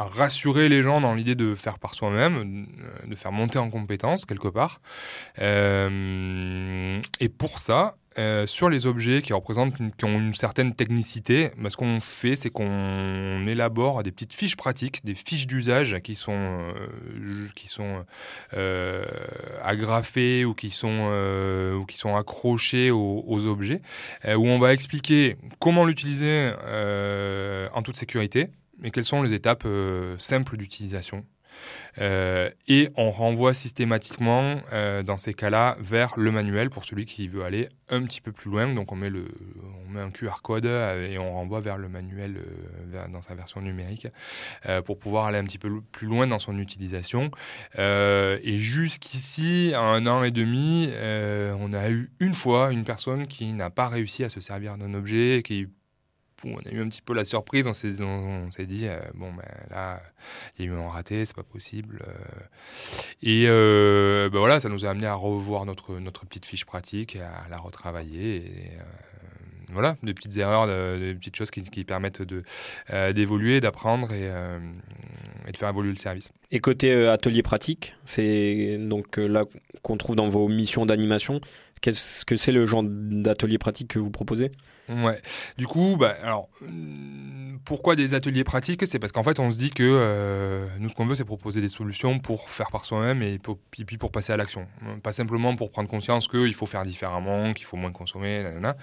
rassurer 0.04 0.70
les 0.70 0.82
gens 0.82 1.02
dans 1.02 1.16
l'idée 1.16 1.36
de 1.36 1.56
faire 1.56 1.80
par 1.80 1.94
soi-même, 1.94 2.68
euh, 2.80 3.08
de 3.08 3.16
faire 3.16 3.32
monter 3.32 3.60
en 3.60 3.70
compétence 3.70 4.26
quelque 4.26 4.48
part. 4.48 4.82
Euh, 5.40 7.02
et 7.20 7.30
pour 7.30 7.60
ça, 7.60 7.98
euh, 8.20 8.48
sur 8.48 8.70
les 8.70 8.88
objets 8.88 9.22
qui 9.22 9.34
représentent, 9.34 9.76
qui 9.76 10.06
ont 10.06 10.20
une 10.20 10.34
certaine 10.34 10.74
technicité, 10.74 11.52
bah, 11.58 11.70
ce 11.70 11.78
qu'on 11.78 12.00
fait, 12.00 12.36
c'est 12.36 12.50
qu'on 12.50 13.46
élabore 13.48 14.02
des 14.02 14.12
petites 14.12 14.34
fiches 14.34 14.56
pratiques, 14.56 15.06
des 15.06 15.14
fiches 15.14 15.46
d'usage 15.46 16.00
qui 16.04 16.16
sont 16.16 16.34
euh, 16.34 17.48
qui 17.56 17.68
sont 17.68 18.06
agrafées 19.62 20.46
ou 20.46 20.56
qui 20.56 20.72
sont 20.72 21.12
ou 21.76 21.86
qui 21.86 21.98
sont 21.98 22.16
accrochées 22.16 22.92
aux, 22.92 23.46
objets, 23.46 23.82
où 24.26 24.48
on 24.48 24.58
va 24.60 24.74
expliquer 24.74 25.38
comment 25.60 25.86
l'utiliser 25.86 26.52
en 27.74 27.82
toute 27.84 27.98
sécurité 27.98 28.50
mais 28.80 28.92
quelles 28.92 29.06
sont 29.06 29.24
les 29.24 29.34
étapes 29.34 29.64
euh, 29.66 30.16
simples 30.20 30.58
d'utilisation 30.58 31.26
euh, 32.00 32.52
et 32.68 32.90
on 32.96 33.10
renvoie 33.10 33.56
systématiquement 33.56 34.62
euh, 34.74 35.02
dans 35.02 35.18
ces 35.18 35.34
cas-là 35.34 35.76
vers 35.80 36.14
le 36.16 36.32
manuel 36.32 36.70
pour 36.70 36.86
celui 36.86 37.06
qui 37.06 37.28
veut 37.28 37.44
aller 37.44 37.68
un 37.90 38.04
petit 38.04 38.22
peu 38.22 38.32
plus 38.32 38.52
loin. 38.52 38.72
Donc 38.72 38.92
on 38.92 38.96
met, 38.96 39.10
le, 39.10 39.26
on 39.88 39.90
met 39.90 40.02
un 40.02 40.12
QR 40.12 40.44
code 40.44 40.66
et 40.66 41.18
on 41.18 41.34
renvoie 41.34 41.60
vers 41.60 41.80
le 41.80 41.90
manuel 41.90 42.44
dans 43.12 43.24
sa 43.24 43.34
version 43.34 43.60
numérique 43.60 44.08
pour 44.86 45.00
pouvoir 45.00 45.26
aller 45.26 45.40
un 45.40 45.46
petit 45.46 45.58
peu 45.58 45.82
plus 45.92 46.06
loin 46.06 46.28
dans 46.28 46.38
son 46.38 46.60
utilisation. 46.60 47.32
Et 47.78 48.60
jusqu'ici, 48.60 49.74
un 49.76 50.06
an 50.06 50.24
et 50.24 50.32
demi, 50.32 50.92
on 51.60 51.74
a 51.74 51.90
eu 51.90 52.12
une 52.20 52.36
fois 52.36 52.72
une 52.72 52.84
personne 52.84 53.26
qui 53.26 53.54
n'a 53.54 53.72
pas 53.72 53.88
réussi 53.88 54.24
à 54.24 54.30
se 54.30 54.42
servir 54.42 54.78
d'un 54.78 54.94
objet, 54.94 55.42
qui 55.44 55.68
on 56.46 56.58
a 56.58 56.72
eu 56.72 56.82
un 56.82 56.90
petit 56.90 57.02
peu 57.02 57.14
la 57.14 57.26
surprise, 57.26 57.68
on 57.68 57.74
s'est, 57.74 57.92
dit, 58.66 58.88
euh, 58.88 59.00
bon, 59.16 59.34
ben 59.34 59.44
là, 59.70 60.02
il 60.60 60.66
y 60.66 60.70
raté, 60.70 61.26
c'est 61.26 61.36
pas 61.36 61.44
possible. 61.44 62.02
Euh. 62.08 62.14
et 63.24 63.46
euh, 63.48 64.30
ben 64.30 64.40
voilà, 64.40 64.60
ça 64.60 64.70
nous 64.70 64.86
a 64.86 64.90
amené 64.90 65.08
à 65.08 65.16
revoir 65.16 65.66
notre, 65.66 66.00
petite 66.26 66.46
fiche 66.46 66.66
pratique, 66.66 67.16
à 67.16 67.50
la 67.50 67.58
retravailler. 67.58 68.38
Et, 68.38 68.72
voilà, 69.74 69.98
des 70.02 70.14
petites 70.14 70.38
erreurs, 70.38 70.66
de, 70.66 70.98
des 70.98 71.16
petites 71.16 71.36
choses 71.36 71.52
qui, 71.52 71.84
permettent 71.84 72.22
de, 72.22 72.44
d'évoluer, 73.12 73.60
d'apprendre 73.60 74.14
et, 74.14 74.32
de 75.52 75.58
faire 75.58 75.70
évoluer 75.70 75.92
le 75.92 75.98
service. 75.98 76.32
Et 76.52 76.60
côté 76.60 77.08
atelier 77.08 77.44
pratique, 77.44 77.94
c'est 78.06 78.78
donc 78.80 79.18
là 79.18 79.44
qu'on 79.82 79.98
trouve 79.98 80.16
dans 80.16 80.30
vos 80.30 80.48
missions 80.48 80.86
d'animation. 80.86 81.42
Qu'est-ce 81.82 82.24
que 82.24 82.38
c'est 82.38 82.54
le 82.54 82.66
genre 82.66 82.84
d'atelier 82.86 83.58
pratique 83.58 83.90
que 83.90 84.00
vous 84.00 84.10
proposez? 84.10 84.52
Ouais. 84.90 85.22
Du 85.58 85.68
coup, 85.68 85.98
bah, 85.98 86.16
alors, 86.24 86.50
hum, 86.62 87.60
pourquoi 87.66 87.96
des 87.96 88.14
ateliers 88.14 88.44
pratiques? 88.44 88.88
C'est 88.88 89.00
parce 89.00 89.12
qu'en 89.12 89.24
fait, 89.24 89.40
on 89.40 89.52
se 89.52 89.58
dit 89.58 89.72
que 89.72 89.84
euh, 89.84 90.66
nous, 90.80 90.88
ce 90.88 90.96
qu'on 90.96 91.06
veut, 91.06 91.16
c'est 91.16 91.26
proposer 91.26 91.60
des 91.60 91.70
solutions 91.70 92.20
pour 92.20 92.50
faire 92.50 92.72
par 92.72 92.86
soi-même 92.86 93.22
et, 93.22 93.40
puis 93.86 93.98
pour 93.98 94.12
passer 94.12 94.32
à 94.32 94.38
l'action. 94.38 94.68
Pas 95.04 95.12
simplement 95.12 95.56
pour 95.56 95.72
prendre 95.72 95.90
conscience 95.90 96.28
qu'il 96.28 96.54
faut 96.54 96.66
faire 96.66 96.86
différemment, 96.86 97.54
qu'il 97.54 97.66
faut 97.66 97.78
moins 97.78 97.92
consommer, 97.92 98.44
nanana, 98.44 98.78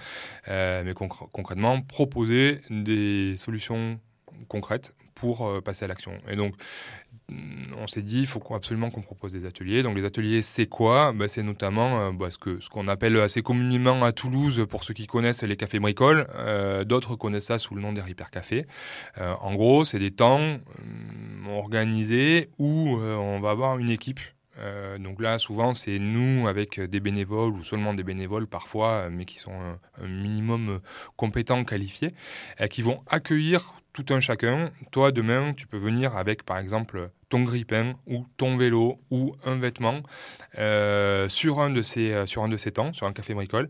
euh, 0.49 0.83
mais 0.85 0.91
concr- 0.91 1.27
concrètement, 1.31 1.81
proposer 1.81 2.61
des 2.69 3.35
solutions 3.37 3.99
concrètes 4.47 4.95
pour 5.15 5.47
euh, 5.47 5.61
passer 5.61 5.85
à 5.85 5.87
l'action. 5.87 6.13
Et 6.29 6.35
donc, 6.35 6.55
hum, 7.29 7.63
on 7.77 7.87
s'est 7.87 8.01
dit, 8.01 8.19
il 8.21 8.27
faut 8.27 8.41
absolument 8.53 8.89
qu'on 8.91 9.01
propose 9.01 9.33
des 9.33 9.45
ateliers. 9.45 9.83
Donc, 9.83 9.95
les 9.95 10.05
ateliers, 10.05 10.41
c'est 10.41 10.67
quoi? 10.67 11.13
Bah, 11.13 11.27
C'est 11.27 11.43
notamment 11.43 11.99
euh, 11.99 12.11
bah, 12.11 12.29
ce 12.29 12.69
qu'on 12.69 12.87
appelle 12.87 13.17
assez 13.17 13.41
communément 13.41 14.03
à 14.03 14.11
Toulouse, 14.11 14.65
pour 14.69 14.83
ceux 14.83 14.93
qui 14.93 15.07
connaissent 15.07 15.43
les 15.43 15.57
cafés 15.57 15.79
bricoles. 15.79 16.27
Euh, 16.35 16.83
D'autres 16.83 17.15
connaissent 17.15 17.47
ça 17.47 17.59
sous 17.59 17.75
le 17.75 17.81
nom 17.81 17.93
des 17.93 18.01
hyper 18.07 18.31
cafés. 18.31 18.65
Euh, 19.19 19.33
en 19.41 19.53
gros, 19.53 19.85
c'est 19.85 19.99
des 19.99 20.11
temps 20.11 20.39
hum, 20.39 21.47
organisés 21.49 22.49
où 22.59 22.97
on 22.97 23.39
va 23.39 23.51
avoir 23.51 23.77
une 23.77 23.89
équipe. 23.89 24.19
Euh, 24.59 24.97
donc 24.97 25.21
là, 25.21 25.39
souvent, 25.39 25.73
c'est 25.73 25.99
nous 25.99 26.47
avec 26.47 26.79
des 26.79 26.99
bénévoles 26.99 27.53
ou 27.53 27.63
seulement 27.63 27.93
des 27.93 28.03
bénévoles 28.03 28.47
parfois, 28.47 29.09
mais 29.09 29.25
qui 29.25 29.39
sont 29.39 29.53
un, 30.01 30.07
minimum 30.07 30.69
euh, 30.69 30.79
compétents, 31.15 31.63
qualifiés, 31.63 32.13
qui 32.69 32.81
vont 32.81 33.01
accueillir 33.07 33.73
tout 33.93 34.05
un 34.09 34.19
chacun. 34.19 34.71
Toi, 34.91 35.11
demain, 35.11 35.53
tu 35.53 35.67
peux 35.67 35.77
venir 35.77 36.17
avec, 36.17 36.43
par 36.43 36.57
exemple, 36.57 37.09
ton 37.29 37.43
grille-pain 37.43 37.93
ou 38.07 38.25
ton 38.37 38.57
vélo 38.57 38.99
ou 39.09 39.35
un 39.45 39.55
vêtement 39.55 40.01
euh, 40.57 41.29
sur 41.29 41.59
un 41.59 41.69
de 41.69 41.81
ces 41.81 42.25
sur 42.27 42.43
un 42.43 42.49
de 42.49 42.57
ces 42.57 42.71
temps, 42.71 42.93
sur 42.93 43.07
un 43.07 43.13
café 43.13 43.33
bricole, 43.33 43.69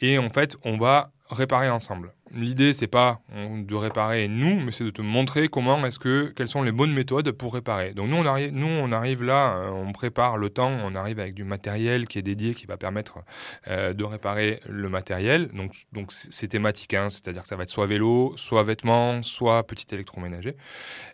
et 0.00 0.18
en 0.18 0.30
fait, 0.30 0.56
on 0.64 0.76
va 0.76 1.12
réparer 1.30 1.70
ensemble. 1.70 2.12
L'idée, 2.32 2.72
c'est 2.74 2.86
pas 2.86 3.20
de 3.34 3.74
réparer 3.74 4.28
nous, 4.28 4.60
mais 4.60 4.70
c'est 4.70 4.84
de 4.84 4.90
te 4.90 5.02
montrer 5.02 5.48
comment 5.48 5.84
est-ce 5.84 5.98
que 5.98 6.32
quelles 6.36 6.48
sont 6.48 6.62
les 6.62 6.70
bonnes 6.70 6.92
méthodes 6.92 7.32
pour 7.32 7.54
réparer. 7.54 7.92
Donc 7.92 8.08
nous, 8.08 8.16
on 8.16 8.24
arrive, 8.24 8.52
nous, 8.52 8.68
on 8.68 8.92
arrive 8.92 9.24
là, 9.24 9.56
euh, 9.56 9.70
on 9.70 9.90
prépare 9.92 10.38
le 10.38 10.48
temps, 10.48 10.70
on 10.70 10.94
arrive 10.94 11.18
avec 11.18 11.34
du 11.34 11.42
matériel 11.42 12.06
qui 12.06 12.20
est 12.20 12.22
dédié, 12.22 12.54
qui 12.54 12.66
va 12.66 12.76
permettre 12.76 13.18
euh, 13.66 13.92
de 13.92 14.04
réparer 14.04 14.60
le 14.68 14.88
matériel. 14.88 15.48
Donc 15.48 15.72
donc 15.92 16.12
c'est 16.12 16.46
thématique, 16.46 16.94
hein, 16.94 17.10
c'est-à-dire 17.10 17.42
que 17.42 17.48
ça 17.48 17.56
va 17.56 17.64
être 17.64 17.70
soit 17.70 17.86
vélo, 17.86 18.34
soit 18.36 18.62
vêtements, 18.62 19.24
soit 19.24 19.66
petit 19.66 19.92
électroménager, 19.92 20.56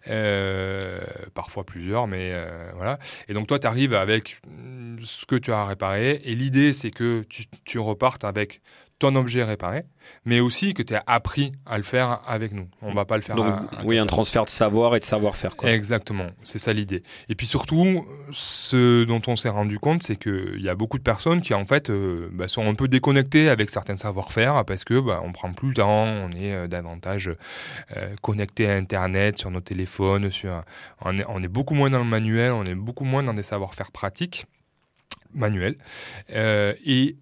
euh, 0.09 1.01
parfois 1.33 1.65
plusieurs, 1.65 2.07
mais 2.07 2.35
voilà. 2.75 2.99
Et 3.29 3.35
donc 3.35 3.47
toi, 3.47 3.59
tu 3.59 3.67
arrives 3.67 3.95
avec 3.95 4.41
mm, 4.47 4.99
ce 5.03 5.25
que 5.25 5.37
tu 5.37 5.51
as 5.51 5.65
réparé, 5.65 6.21
et 6.25 6.35
l'idée, 6.35 6.75
c'est 6.75 6.91
que 6.91 7.25
tu, 7.31 7.45
tu 7.65 7.79
repartes 7.79 8.25
avec 8.25 8.61
ton 8.99 9.15
objet 9.15 9.45
réparé, 9.45 9.85
mais 10.25 10.41
aussi 10.41 10.73
que 10.73 10.83
tu 10.83 10.95
as 10.95 11.05
appris 11.07 11.53
à 11.67 11.77
le 11.77 11.83
faire 11.83 12.21
avec 12.27 12.53
nous. 12.53 12.67
On 12.81 12.95
va 12.95 13.05
pas 13.05 13.17
le 13.17 13.23
faire 13.23 13.37
Donc, 13.37 13.47
à, 13.47 13.81
à 13.81 13.85
oui, 13.85 13.99
un 13.99 14.07
transfert 14.07 14.45
de 14.45 14.49
savoir 14.49 14.97
et 14.97 15.01
de 15.01 15.05
savoir-faire. 15.05 15.53
Exactement, 15.63 16.29
c'est 16.43 16.59
ça 16.59 16.73
l'idée. 16.73 17.03
Et 17.29 17.35
puis 17.35 17.47
surtout, 17.47 18.07
ce 18.33 19.05
dont 19.05 19.21
on 19.27 19.37
s'est 19.37 19.51
rendu 19.51 19.79
compte, 19.79 20.03
c'est 20.03 20.17
qu'il 20.17 20.63
y 20.63 20.69
a 20.69 20.75
beaucoup 20.75 20.97
de 20.97 21.03
personnes 21.03 21.43
qui 21.43 21.53
en 21.53 21.67
fait 21.67 21.91
euh, 21.91 22.29
bah, 22.33 22.49
sont 22.49 22.67
un 22.67 22.75
peu 22.75 22.89
déconnectées 22.89 23.51
avec 23.51 23.69
certains 23.69 23.97
savoir-faire 23.97 24.65
parce 24.65 24.85
que 24.85 24.99
bah, 25.01 25.21
on 25.25 25.33
prend 25.33 25.53
plus 25.53 25.69
le 25.69 25.75
temps, 25.75 26.05
on 26.05 26.31
est 26.33 26.55
euh, 26.55 26.67
davantage 26.67 27.31
euh, 27.97 28.15
connecté 28.23 28.69
à 28.69 28.77
Internet, 28.77 29.39
sur 29.39 29.51
nos 29.51 29.61
téléphones, 29.61 30.31
sur, 30.31 30.63
on, 31.05 31.19
est, 31.19 31.25
on 31.29 31.43
est 31.43 31.49
beaucoup 31.49 31.75
moins 31.75 31.91
dans 31.91 31.99
le 31.99 32.05
manuel, 32.05 32.53
on 32.53 32.65
est 32.65 32.75
beaucoup 32.75 33.05
moins 33.05 33.23
dans 33.23 33.35
des 33.35 33.43
savoir-faire 33.43 33.93
pratiques 33.93 34.47
manuels. 35.35 35.77
Euh, 36.33 36.73
et 36.85 37.17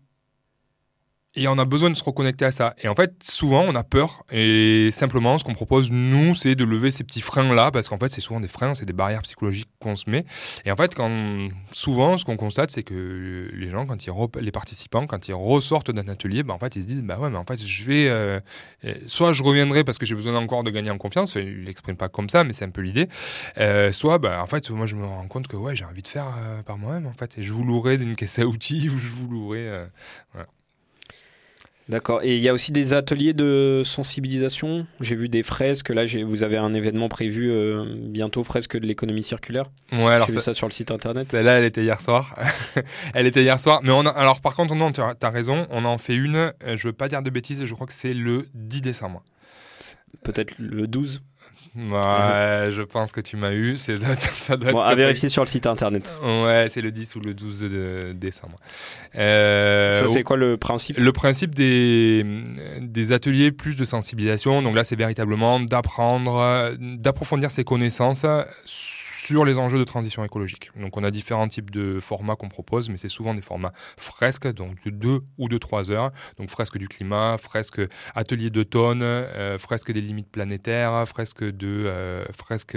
et 1.37 1.49
on 1.49 1.59
a 1.59 1.65
besoin 1.65 1.91
de 1.91 1.97
se 1.97 2.05
reconnecter 2.05 2.45
à 2.45 2.53
ça. 2.53 2.75
Et 2.83 2.89
en 2.89 2.95
fait, 2.95 3.13
souvent, 3.23 3.63
on 3.63 3.75
a 3.75 3.83
peur. 3.83 4.25
Et 4.31 4.91
simplement, 4.93 5.37
ce 5.39 5.45
qu'on 5.45 5.55
propose, 5.55 5.91
nous, 5.91 6.35
c'est 6.35 6.55
de 6.55 6.65
lever 6.65 6.93
ces 6.93 7.03
petits 7.03 7.21
freins-là, 7.21 7.73
parce 7.73 7.89
qu'en 7.89 7.99
fait, 7.99 8.09
c'est 8.11 8.21
souvent 8.21 8.41
des 8.41 8.49
freins, 8.49 8.75
c'est 8.75 8.85
des 8.85 8.93
barrières 8.93 9.23
psychologiques 9.23 9.69
qu'on 9.81 9.97
se 9.97 10.09
met. 10.09 10.25
Et 10.65 10.71
en 10.71 10.77
fait, 10.77 10.95
quand, 10.95 11.11
souvent, 11.73 12.19
ce 12.19 12.25
qu'on 12.25 12.37
constate, 12.37 12.71
c'est 12.71 12.85
que 12.85 13.51
les 13.53 13.71
gens, 13.71 13.85
quand 13.87 14.07
ils 14.07 14.13
les 14.41 14.53
participants, 14.53 15.07
quand 15.07 15.27
ils 15.27 15.35
ressortent 15.35 15.91
d'un 15.91 16.07
atelier, 16.07 16.45
bah, 16.45 16.55
en 16.55 16.59
fait, 16.59 16.77
ils 16.77 16.83
se 16.83 16.87
disent, 16.87 17.03
bah 17.03 17.19
ouais, 17.19 17.31
mais 17.31 17.37
en 17.39 17.45
fait, 17.45 17.61
je 17.65 17.85
vais, 17.85 18.09
euh, 18.09 18.39
soit 19.09 19.33
je 19.33 19.43
reviendrai 19.43 19.83
parce 19.83 19.99
que 19.99 20.07
j'ai 20.07 20.15
besoin 20.15 20.37
encore 20.37 20.63
de 20.63 20.71
gagner 20.71 20.91
en 20.91 20.99
confiance. 20.99 21.31
Enfin, 21.31 21.41
il 21.41 21.65
l'exprime 21.65 21.97
pas 21.97 22.09
comme 22.09 22.29
ça, 22.29 22.45
mais 22.45 22.53
c'est 22.53 22.65
un 22.65 22.71
peu 22.71 22.83
l'idée. 22.83 23.09
Euh, 23.59 23.91
soit, 23.91 24.19
bah, 24.19 24.41
en 24.41 24.47
fait, 24.47 24.71
moi, 24.71 24.87
je 24.87 24.95
me 24.95 25.05
rends 25.05 25.27
compte 25.27 25.49
que 25.49 25.57
ouais, 25.57 25.75
j'ai 25.75 25.85
envie 25.85 26.03
de 26.03 26.09
faire 26.09 26.27
euh, 26.39 26.63
par 26.63 26.79
moi-même, 26.79 27.07
en 27.07 27.15
fait. 27.15 27.39
Et 27.39 27.43
je 27.43 27.53
vous 27.53 27.65
louerai 27.65 27.99
d'une 27.99 28.15
caisse 28.15 28.39
à 28.39 28.47
outils 28.47 28.89
ou 28.95 28.99
je 28.99 29.09
vous 29.09 29.29
louerai, 29.29 29.87
voilà. 30.33 30.47
D'accord. 31.89 32.23
Et 32.23 32.37
il 32.37 32.43
y 32.43 32.49
a 32.49 32.55
aussi 32.55 32.73
des 32.73 32.95
ateliers 32.95 33.35
de 33.35 33.83
sensibilisation. 33.85 34.87
J'ai 35.01 35.15
vu 35.15 35.29
des 35.29 35.43
fresques. 35.43 35.91
Là, 35.91 36.05
vous 36.25 36.43
avez 36.43 36.57
un 36.57 36.73
événement 36.73 37.09
prévu 37.09 37.51
euh, 37.51 37.85
bientôt, 37.99 38.43
fresque 38.43 38.79
de 38.79 38.87
l'économie 38.87 39.23
circulaire. 39.23 39.67
Ouais, 39.93 40.13
alors 40.13 40.29
J'ai 40.29 40.35
vu 40.35 40.41
ça 40.41 40.55
sur 40.55 40.67
le 40.67 40.73
site 40.73 40.91
internet. 40.91 41.27
Celle-là, 41.31 41.59
elle 41.59 41.65
était 41.65 41.83
hier 41.83 42.01
soir. 42.01 42.35
elle 43.15 43.27
était 43.27 43.43
hier 43.43 43.61
soir. 43.61 43.81
Mais 43.83 43.91
on 43.91 44.07
a, 44.07 44.11
alors, 44.11 44.41
par 44.41 44.55
contre, 44.55 44.75
non, 44.75 44.93
tu 44.93 45.01
as 45.01 45.31
raison. 45.31 45.67
On 45.71 45.85
en 45.85 45.99
fait 45.99 46.15
une. 46.15 46.37
Euh, 46.37 46.77
je 46.77 46.89
veux 46.89 46.95
pas 46.95 47.09
dire 47.09 47.23
de 47.23 47.31
bêtises. 47.31 47.65
Je 47.65 47.75
crois 47.75 47.87
que 47.87 47.93
c'est 47.93 48.15
le 48.15 48.47
10 48.55 48.81
décembre. 48.81 49.23
Peut-être 50.23 50.55
le 50.59 50.87
12 50.87 51.23
Ouais, 51.77 52.71
je 52.71 52.83
pense 52.83 53.11
que 53.11 53.21
tu 53.21 53.37
m'as 53.37 53.53
eu. 53.53 53.77
C'est 53.79 54.01
ça 54.03 54.57
doit 54.57 54.73
bon, 54.73 54.81
à 54.81 54.95
vérifier 54.95 55.29
sur 55.29 55.43
le 55.43 55.49
site 55.49 55.67
internet. 55.67 56.21
Ouais, 56.23 56.69
c'est 56.71 56.81
le 56.81 56.93
10 56.93 57.17
ou 57.17 57.21
le 57.21 57.35
12 57.35 57.61
de 57.61 58.13
décembre. 58.13 58.59
Euh, 59.17 60.01
ça, 60.01 60.09
c'est 60.09 60.23
quoi 60.23 60.37
le 60.37 60.57
principe? 60.57 60.99
Le 60.99 61.13
principe 61.13 61.55
des, 61.55 62.25
des 62.81 63.13
ateliers 63.13 63.53
plus 63.53 63.77
de 63.77 63.85
sensibilisation. 63.85 64.63
Donc 64.63 64.75
là, 64.75 64.85
c'est 64.85 64.97
véritablement 64.97 65.61
d'apprendre, 65.61 66.75
d'approfondir 66.79 67.51
ses 67.51 67.65
connaissances 67.65 68.27
sur 68.67 68.84
les 69.31 69.59
enjeux 69.59 69.79
de 69.79 69.85
transition 69.85 70.25
écologique. 70.25 70.71
Donc 70.77 70.97
on 70.97 71.05
a 71.05 71.11
différents 71.11 71.49
types 71.49 71.71
de 71.71 71.99
formats 72.01 72.37
qu'on 72.37 72.49
propose, 72.49 72.91
mais 72.91 72.97
c'est 72.97 73.09
souvent 73.09 73.35
des 73.35 73.43
formats 73.43 73.73
fresques, 73.97 74.53
donc 74.53 74.83
de 74.85 74.91
2 74.91 75.21
ou 75.39 75.49
de 75.49 75.59
3 75.59 75.91
heures. 75.91 76.13
Donc 76.39 76.51
fresque 76.51 76.79
du 76.79 76.89
climat, 76.89 77.37
fresque 77.39 77.81
atelier 78.15 78.51
d'automne, 78.51 79.03
euh, 79.03 79.59
fresque 79.59 79.93
des 79.93 80.01
limites 80.01 80.31
planétaires, 80.31 81.07
fresque 81.09 81.45
de 81.45 81.85
euh, 81.87 82.25
fresque 82.37 82.77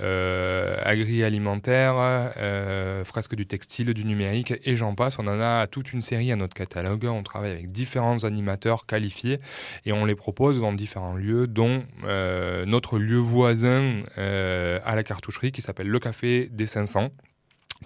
euh, 0.00 0.76
agri-alimentaire, 0.84 1.94
euh, 2.36 3.04
fresque 3.04 3.34
du 3.34 3.46
textile, 3.46 3.94
du 3.94 4.04
numérique, 4.04 4.54
et 4.64 4.76
j'en 4.76 4.94
passe. 4.94 5.18
On 5.18 5.26
en 5.26 5.40
a 5.40 5.66
toute 5.66 5.92
une 5.92 6.02
série 6.02 6.32
à 6.32 6.36
notre 6.36 6.54
catalogue. 6.54 7.04
On 7.04 7.22
travaille 7.22 7.52
avec 7.52 7.72
différents 7.72 8.24
animateurs 8.24 8.86
qualifiés 8.86 9.40
et 9.84 9.92
on 9.92 10.04
les 10.04 10.14
propose 10.14 10.60
dans 10.60 10.72
différents 10.72 11.14
lieux, 11.14 11.46
dont 11.46 11.82
euh, 12.04 12.64
notre 12.66 12.98
lieu 12.98 13.18
voisin 13.18 14.02
à 14.16 14.96
la 14.96 15.02
cartoucherie 15.02 15.52
qui 15.52 15.62
s'appelle 15.62 15.77
le 15.84 15.98
Café 15.98 16.48
des 16.50 16.66
500 16.66 17.10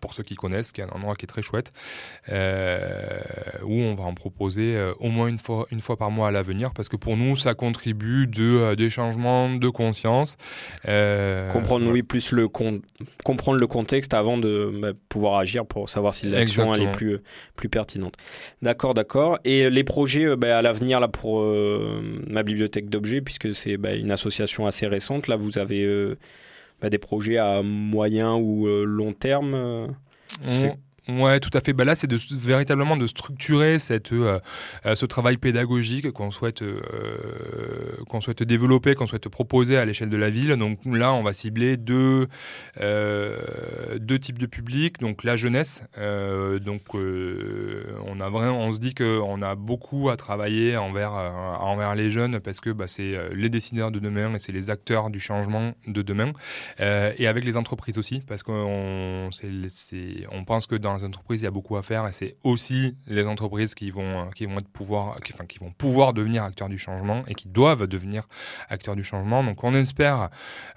pour 0.00 0.14
ceux 0.14 0.22
qui 0.22 0.34
connaissent, 0.34 0.72
qui 0.72 0.80
est 0.80 0.84
un 0.84 0.88
endroit 0.88 1.14
qui 1.14 1.24
est 1.24 1.28
très 1.28 1.42
chouette, 1.42 1.72
euh, 2.30 2.98
où 3.64 3.74
on 3.74 3.94
va 3.94 4.04
en 4.04 4.14
proposer 4.14 4.74
euh, 4.76 4.94
au 5.00 5.08
moins 5.08 5.28
une 5.28 5.38
fois, 5.38 5.66
une 5.70 5.80
fois 5.80 5.96
par 5.96 6.10
mois 6.10 6.28
à 6.28 6.30
l'avenir, 6.30 6.72
parce 6.72 6.88
que 6.88 6.96
pour 6.96 7.16
nous, 7.16 7.36
ça 7.36 7.54
contribue 7.54 8.26
de, 8.26 8.42
euh, 8.42 8.74
des 8.74 8.90
changements 8.90 9.54
de 9.54 9.68
conscience. 9.68 10.36
comprendre, 11.52 11.90
oui, 11.90 12.02
plus 12.02 12.32
le 12.32 12.48
comprendre 12.48 13.58
le 13.58 13.66
contexte 13.66 14.14
avant 14.14 14.38
de 14.38 14.72
bah, 14.80 14.92
pouvoir 15.08 15.38
agir 15.38 15.66
pour 15.66 15.88
savoir 15.88 16.14
si 16.14 16.28
l'action 16.28 16.74
est 16.74 16.90
plus, 16.92 17.18
plus 17.56 17.68
pertinente. 17.68 18.14
D'accord, 18.62 18.94
d'accord. 18.94 19.38
Et 19.44 19.68
les 19.70 19.84
projets 19.84 20.36
bah, 20.36 20.58
à 20.58 20.62
l'avenir 20.62 21.00
là 21.00 21.08
pour 21.08 21.44
ma 22.26 22.42
bibliothèque 22.42 22.88
d'objets, 22.88 23.20
puisque 23.20 23.54
c'est 23.54 23.76
bah, 23.76 23.94
une 23.94 24.10
association 24.10 24.66
assez 24.66 24.86
récente, 24.86 25.28
là 25.28 25.36
vous 25.36 25.58
avez 25.58 26.16
des 26.90 26.98
projets 26.98 27.38
à 27.38 27.62
moyen 27.62 28.34
ou 28.34 28.66
euh, 28.66 28.84
long 28.84 29.12
terme 29.12 29.54
euh, 29.54 29.86
Ouais, 31.08 31.40
tout 31.40 31.50
à 31.52 31.60
fait. 31.60 31.72
Bah 31.72 31.84
là, 31.84 31.96
c'est 31.96 32.12
véritablement 32.32 32.96
de 32.96 33.08
structurer 33.08 33.80
cette, 33.80 34.12
euh, 34.12 34.38
euh, 34.86 34.94
ce 34.94 35.04
travail 35.04 35.36
pédagogique 35.36 36.12
qu'on 36.12 36.30
souhaite, 36.30 36.62
euh, 36.62 36.80
qu'on 38.08 38.20
souhaite 38.20 38.44
développer, 38.44 38.94
qu'on 38.94 39.08
souhaite 39.08 39.28
proposer 39.28 39.76
à 39.76 39.84
l'échelle 39.84 40.10
de 40.10 40.16
la 40.16 40.30
ville. 40.30 40.54
Donc 40.54 40.78
là, 40.84 41.12
on 41.12 41.24
va 41.24 41.32
cibler 41.32 41.76
deux, 41.76 42.28
deux 42.78 44.18
types 44.20 44.38
de 44.38 44.46
publics. 44.46 45.00
Donc 45.00 45.24
la 45.24 45.36
jeunesse. 45.36 45.82
donc 46.64 46.94
on 46.94 48.20
a 48.20 48.30
vraiment, 48.30 48.60
on 48.60 48.72
se 48.72 48.78
dit 48.78 48.94
qu'on 48.94 49.42
a 49.42 49.56
beaucoup 49.56 50.08
à 50.08 50.16
travailler 50.16 50.76
envers, 50.76 51.12
envers 51.12 51.96
les 51.96 52.12
jeunes 52.12 52.38
parce 52.38 52.60
que 52.60 52.70
bah, 52.70 52.86
c'est 52.86 53.16
les 53.34 53.48
décideurs 53.48 53.90
de 53.90 53.98
demain 53.98 54.34
et 54.34 54.38
c'est 54.38 54.52
les 54.52 54.70
acteurs 54.70 55.10
du 55.10 55.18
changement 55.18 55.72
de 55.88 56.02
demain. 56.02 56.32
et 56.78 57.26
avec 57.26 57.44
les 57.44 57.56
entreprises 57.56 57.98
aussi, 57.98 58.20
parce 58.20 58.44
qu'on, 58.44 59.30
on 60.30 60.44
pense 60.44 60.66
que 60.68 60.76
dans 60.76 60.91
les 60.96 61.04
entreprises, 61.04 61.40
il 61.40 61.44
y 61.44 61.48
a 61.48 61.50
beaucoup 61.50 61.76
à 61.76 61.82
faire 61.82 62.06
et 62.06 62.12
c'est 62.12 62.36
aussi 62.42 62.96
les 63.06 63.26
entreprises 63.26 63.74
qui 63.74 63.90
vont, 63.90 64.30
qui 64.34 64.46
vont, 64.46 64.58
être 64.58 64.68
pouvoir, 64.68 65.20
qui, 65.20 65.32
enfin, 65.32 65.46
qui 65.46 65.58
vont 65.58 65.70
pouvoir 65.70 66.12
devenir 66.12 66.44
acteurs 66.44 66.68
du 66.68 66.78
changement 66.78 67.22
et 67.26 67.34
qui 67.34 67.48
doivent 67.48 67.86
devenir 67.86 68.24
acteurs 68.68 68.96
du 68.96 69.04
changement. 69.04 69.44
Donc 69.44 69.64
on 69.64 69.74
espère, 69.74 70.30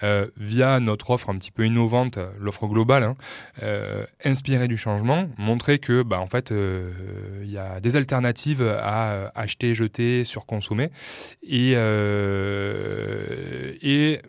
euh, 0.03 0.27
via 0.37 0.79
notre 0.79 1.11
offre 1.11 1.29
un 1.29 1.37
petit 1.37 1.51
peu 1.51 1.65
innovante, 1.65 2.19
l'offre 2.39 2.67
globale, 2.67 3.03
hein, 3.03 3.15
euh, 3.63 4.05
inspirer 4.23 4.67
du 4.67 4.77
changement, 4.77 5.29
montrer 5.37 5.79
que, 5.79 6.03
bah, 6.03 6.19
en 6.19 6.27
fait, 6.27 6.51
euh, 6.51 6.91
il 7.43 7.51
y 7.51 7.57
a 7.57 7.79
des 7.79 7.95
alternatives 7.95 8.61
à 8.61 9.31
acheter, 9.35 9.75
jeter, 9.75 10.23
surconsommer 10.23 10.89
et, 11.43 11.73
et 13.81 14.19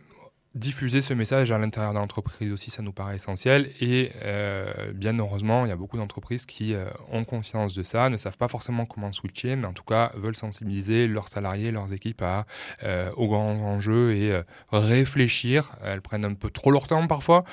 diffuser 0.56 1.02
ce 1.02 1.14
message 1.14 1.50
à 1.50 1.58
l'intérieur 1.58 1.92
de 1.92 1.98
l'entreprise 1.98 2.50
aussi, 2.50 2.70
ça 2.70 2.82
nous 2.82 2.92
paraît 2.92 3.16
essentiel. 3.16 3.70
Et 3.80 4.10
euh, 4.24 4.92
bien 4.94 5.18
heureusement, 5.18 5.64
il 5.64 5.68
y 5.68 5.72
a 5.72 5.76
beaucoup 5.76 5.98
d'entreprises 5.98 6.46
qui 6.46 6.74
euh, 6.74 6.86
ont 7.12 7.24
conscience 7.24 7.74
de 7.74 7.82
ça, 7.82 8.08
ne 8.08 8.16
savent 8.16 8.38
pas 8.38 8.48
forcément 8.48 8.86
comment 8.86 9.12
switcher, 9.12 9.56
mais 9.56 9.66
en 9.66 9.72
tout 9.72 9.84
cas 9.84 10.12
veulent 10.16 10.36
sensibiliser 10.36 11.06
leurs 11.06 11.28
salariés, 11.28 11.70
leurs 11.70 11.92
équipes 11.92 12.22
à, 12.22 12.46
euh, 12.84 13.10
aux 13.16 13.28
grands 13.28 13.52
enjeux 13.52 14.14
et 14.14 14.40
réfléchir. 14.72 15.72
Elles 15.84 16.00
prennent 16.00 16.24
un 16.24 16.34
peu 16.34 16.50
trop 16.50 16.70
leur 16.70 16.86
temps 16.86 17.06
parfois, 17.06 17.44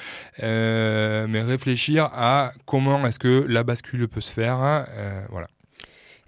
mais 0.42 1.42
réfléchir 1.42 2.10
à 2.14 2.52
comment 2.66 3.06
est-ce 3.06 3.20
que 3.20 3.46
la 3.48 3.64
bascule 3.64 4.08
peut 4.08 4.22
se 4.22 4.32
faire. 4.32 4.86
voilà. 5.30 5.48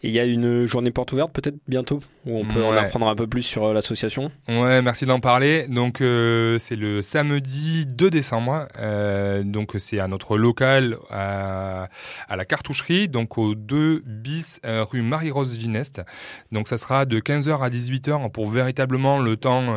Il 0.05 0.11
y 0.11 0.19
a 0.19 0.25
une 0.25 0.65
journée 0.65 0.91
porte 0.91 1.13
ouverte 1.13 1.31
peut-être 1.33 1.57
bientôt 1.67 1.99
où 2.27 2.37
on 2.37 2.45
peut 2.45 2.63
en 2.63 2.73
apprendre 2.73 3.07
un 3.07 3.15
peu 3.15 3.25
plus 3.25 3.41
sur 3.41 3.65
euh, 3.65 3.73
l'association. 3.73 4.31
Ouais, 4.47 4.83
merci 4.83 5.07
d'en 5.07 5.19
parler. 5.19 5.65
Donc 5.67 5.99
euh, 5.99 6.59
c'est 6.59 6.75
le 6.75 7.01
samedi 7.01 7.87
2 7.87 8.11
décembre. 8.11 8.67
Euh, 8.77 9.41
donc 9.43 9.73
c'est 9.79 9.99
à 9.99 10.07
notre 10.07 10.37
local 10.37 10.95
à, 11.09 11.89
à, 12.27 12.35
la 12.35 12.45
cartoucherie, 12.45 13.07
donc 13.07 13.39
au 13.39 13.55
2 13.55 14.03
bis 14.05 14.59
rue 14.63 15.01
Marie-Rose 15.01 15.59
Gineste. 15.59 16.03
Donc 16.51 16.67
ça 16.67 16.77
sera 16.77 17.05
de 17.05 17.19
15h 17.19 17.59
à 17.59 17.69
18h 17.69 18.29
pour 18.29 18.47
véritablement 18.47 19.17
le 19.17 19.37
temps 19.37 19.73